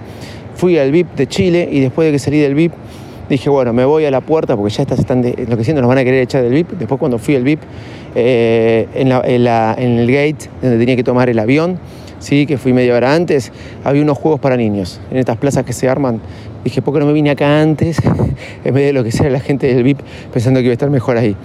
fui 0.54 0.78
al 0.78 0.92
VIP 0.92 1.16
de 1.16 1.26
Chile 1.26 1.68
y 1.72 1.80
después 1.80 2.06
de 2.06 2.12
que 2.12 2.20
salí 2.20 2.38
del 2.40 2.54
VIP 2.54 2.74
dije, 3.28 3.50
bueno, 3.50 3.74
me 3.74 3.86
voy 3.86 4.06
a 4.06 4.12
la 4.12 4.22
puerta 4.22 4.56
porque 4.56 4.72
ya 4.72 4.84
estas 4.84 5.00
están 5.00 5.26
enloqueciendo, 5.26 5.82
nos 5.82 5.90
van 5.90 5.98
a 5.98 6.04
querer 6.04 6.22
echar 6.22 6.44
del 6.44 6.54
VIP. 6.54 6.74
Después 6.74 7.00
cuando 7.00 7.18
fui 7.18 7.36
al 7.36 7.44
VIP, 7.44 7.62
eh, 8.14 8.88
en, 8.94 9.12
en 9.12 10.00
el 10.00 10.08
gate 10.08 10.52
donde 10.62 10.78
tenía 10.78 10.96
que 10.96 11.04
tomar 11.04 11.28
el 11.28 11.40
avión, 11.40 11.80
¿sí? 12.20 12.46
que 12.46 12.60
fui 12.60 12.72
media 12.72 12.94
hora 12.94 13.16
antes, 13.16 13.52
había 13.84 14.04
unos 14.04 14.20
juegos 14.20 14.40
para 14.40 14.58
niños 14.58 15.02
en 15.10 15.18
estas 15.18 15.38
plazas 15.38 15.66
que 15.66 15.74
se 15.74 15.90
arman. 15.90 16.22
Dije, 16.64 16.84
¿por 16.84 16.94
qué 16.94 17.00
no 17.00 17.08
me 17.08 17.14
vine 17.14 17.32
acá 17.32 17.62
antes? 17.62 17.98
en 18.64 18.74
vez 18.76 18.86
de 18.86 18.94
lo 18.94 19.04
que 19.04 19.12
sea 19.12 19.28
la 19.32 19.40
gente 19.40 19.74
del 19.74 19.82
VIP 19.82 20.02
pensando 20.32 20.60
que 20.60 20.66
iba 20.66 20.72
a 20.72 20.74
estar 20.74 20.92
mejor 20.92 21.18
ahí. 21.18 21.36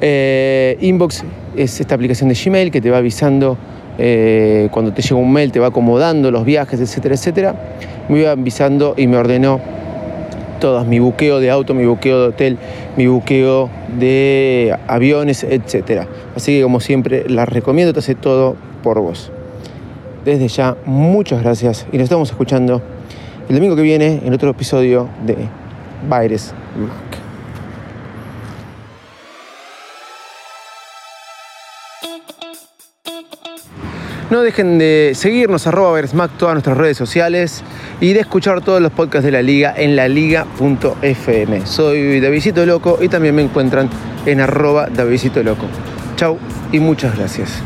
Eh, 0.00 0.76
Inbox 0.80 1.24
es 1.56 1.80
esta 1.80 1.94
aplicación 1.94 2.28
de 2.28 2.34
Gmail 2.34 2.70
que 2.70 2.80
te 2.80 2.90
va 2.90 2.98
avisando 2.98 3.56
eh, 3.98 4.68
cuando 4.70 4.92
te 4.92 5.02
llega 5.02 5.16
un 5.16 5.32
mail, 5.32 5.52
te 5.52 5.58
va 5.58 5.68
acomodando 5.68 6.30
los 6.30 6.44
viajes, 6.44 6.80
etcétera, 6.80 7.14
etcétera. 7.14 7.54
Me 8.08 8.20
iba 8.20 8.30
avisando 8.30 8.94
y 8.96 9.06
me 9.06 9.16
ordenó 9.16 9.60
todas, 10.60 10.86
mi 10.86 10.98
buqueo 10.98 11.40
de 11.40 11.50
auto, 11.50 11.74
mi 11.74 11.86
buqueo 11.86 12.22
de 12.22 12.28
hotel, 12.28 12.58
mi 12.96 13.06
buqueo 13.06 13.70
de 13.98 14.76
aviones, 14.86 15.44
etcétera. 15.44 16.06
Así 16.34 16.56
que 16.56 16.62
como 16.62 16.80
siempre, 16.80 17.24
las 17.28 17.48
recomiendo, 17.48 17.92
te 17.92 18.00
hace 18.00 18.14
todo 18.14 18.56
por 18.82 19.00
vos 19.00 19.30
desde 20.26 20.48
ya 20.48 20.76
muchas 20.84 21.40
gracias 21.40 21.86
y 21.92 21.98
nos 21.98 22.04
estamos 22.04 22.28
escuchando 22.30 22.82
el 23.48 23.54
domingo 23.54 23.76
que 23.76 23.82
viene 23.82 24.20
en 24.24 24.34
otro 24.34 24.50
episodio 24.50 25.08
de 25.24 25.36
Baires 26.08 26.52
Mac. 26.76 27.25
No 34.28 34.42
dejen 34.42 34.78
de 34.78 35.12
seguirnos 35.14 35.68
arroba 35.68 36.00
Mac 36.12 36.32
todas 36.36 36.54
nuestras 36.54 36.76
redes 36.76 36.96
sociales 36.96 37.62
y 38.00 38.12
de 38.12 38.20
escuchar 38.20 38.60
todos 38.60 38.82
los 38.82 38.90
podcasts 38.90 39.24
de 39.24 39.30
la 39.30 39.40
liga 39.40 39.72
en 39.76 39.94
laliga.fm. 39.94 41.64
Soy 41.64 42.20
Davidito 42.20 42.66
Loco 42.66 42.98
y 43.00 43.08
también 43.08 43.36
me 43.36 43.42
encuentran 43.42 43.88
en 44.26 44.40
arroba 44.40 44.88
Davidito 44.88 45.42
Loco. 45.44 45.66
Chau 46.16 46.38
y 46.72 46.80
muchas 46.80 47.16
gracias. 47.16 47.62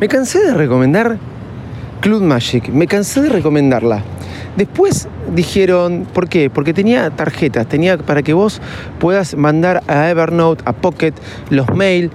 Me 0.00 0.08
cansé 0.08 0.40
de 0.40 0.54
recomendar 0.54 1.16
Club 2.04 2.20
Magic, 2.20 2.68
me 2.68 2.86
cansé 2.86 3.22
de 3.22 3.30
recomendarla. 3.30 4.02
Después 4.58 5.08
dijeron, 5.34 6.06
¿por 6.12 6.28
qué? 6.28 6.50
Porque 6.50 6.74
tenía 6.74 7.08
tarjetas, 7.08 7.66
tenía 7.66 7.96
para 7.96 8.22
que 8.22 8.34
vos 8.34 8.60
puedas 8.98 9.34
mandar 9.38 9.82
a 9.88 10.10
Evernote, 10.10 10.62
a 10.66 10.74
Pocket, 10.74 11.14
los 11.48 11.66
mail. 11.74 12.10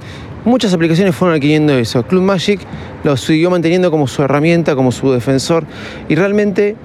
Muchas 0.45 0.75
aplicaciones 0.75 1.15
fueron 1.15 1.37
adquiriendo 1.37 1.73
eso. 1.73 2.03
Club 2.03 2.21
Magic 2.21 2.59
lo 3.03 3.17
siguió 3.17 3.49
manteniendo 3.49 3.89
como 3.89 4.05
su 4.05 4.21
herramienta, 4.21 4.75
como 4.75 4.91
su 4.91 5.11
defensor. 5.11 5.65
Y 6.07 6.13
realmente 6.13 6.75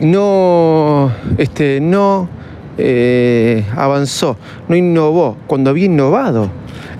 no, 0.00 1.12
este, 1.36 1.78
no 1.82 2.26
eh, 2.78 3.64
avanzó, 3.76 4.36
no 4.68 4.76
innovó. 4.76 5.36
Cuando 5.46 5.70
había 5.70 5.86
innovado, 5.86 6.50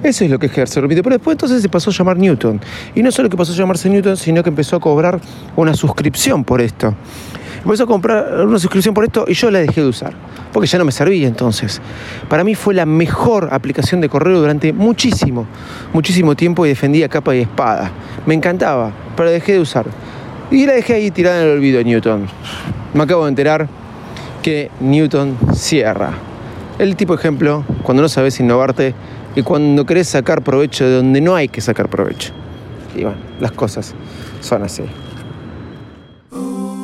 eso 0.03 0.25
es 0.25 0.31
lo 0.31 0.39
que 0.39 0.47
es 0.47 0.77
repite. 0.77 1.03
Pero 1.03 1.17
después 1.17 1.35
entonces 1.35 1.63
se 1.63 1.69
pasó 1.69 1.91
a 1.91 1.93
llamar 1.93 2.17
Newton. 2.17 2.61
Y 2.95 3.03
no 3.03 3.11
solo 3.13 3.29
que 3.29 3.37
pasó 3.37 3.53
a 3.53 3.57
llamarse 3.57 3.91
Newton, 3.91 4.17
sino 4.17 4.43
que 4.43 4.49
empezó 4.49 4.77
a 4.77 4.81
cobrar 4.81 5.21
una 5.57 5.75
suscripción 5.75 6.45
por 6.45 6.61
esto. 6.61 6.95
Empezó 7.63 7.85
a 7.85 7.87
comprar 7.87 8.47
una 8.47 8.59
suscripción 8.59 8.95
por 8.95 9.05
esto 9.05 9.27
y 9.29 9.35
yo 9.35 9.51
la 9.51 9.59
dejé 9.59 9.83
de 9.83 9.89
usar. 9.89 10.15
Porque 10.53 10.67
ya 10.67 10.79
no 10.79 10.85
me 10.87 10.93
servía 10.93 11.29
entonces. 11.29 11.81
Para 12.29 12.43
mí 12.43 12.55
fue 12.55 12.73
la 12.73 12.87
mejor 12.87 13.51
aplicación 13.53 14.01
de 14.01 14.09
correo 14.09 14.41
durante 14.41 14.73
muchísimo, 14.73 15.47
muchísimo 15.93 16.35
tiempo 16.35 16.65
y 16.65 16.71
defendía 16.71 17.09
capa 17.09 17.37
y 17.37 17.41
espada. 17.41 17.91
Me 18.27 18.35
encantaba, 18.35 18.93
pero 19.17 19.31
dejé 19.31 19.53
de 19.53 19.61
usar. 19.61 19.87
Y 20.51 20.67
la 20.67 20.73
dejé 20.73 20.95
ahí 20.95 21.11
tirada 21.11 21.43
en 21.43 21.49
el 21.49 21.53
olvido 21.59 21.83
Newton. 21.83 22.27
Me 22.95 23.03
acabo 23.03 23.25
de 23.25 23.29
enterar 23.29 23.69
que 24.43 24.71
Newton 24.81 25.37
cierra. 25.55 26.13
El 26.79 26.97
tipo 26.97 27.15
ejemplo, 27.15 27.65
cuando 27.83 28.03
no 28.03 28.09
sabes 28.09 28.41
innovarte, 28.41 28.95
y 29.35 29.43
cuando 29.43 29.87
querés 29.87 30.09
sacar 30.09 30.43
provecho 30.43 30.85
de 30.85 30.97
donde 30.97 31.21
no 31.21 31.35
hay 31.35 31.49
que 31.49 31.61
sacar 31.61 31.89
provecho. 31.89 32.33
Y 32.97 33.03
bueno, 33.03 33.19
las 33.39 33.53
cosas 33.53 33.95
son 34.41 34.63
así. 34.63 34.83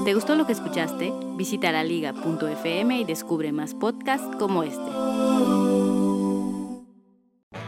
¿Te 0.05 0.15
gustó 0.15 0.37
lo 0.37 0.47
que 0.47 0.53
escuchaste? 0.53 1.13
Visita 1.37 1.73
la 1.73 1.83
liga.fm 1.83 3.01
y 3.01 3.05
descubre 3.05 3.51
más 3.51 3.75
podcasts 3.75 4.37
como 4.39 4.63
este. 4.63 4.81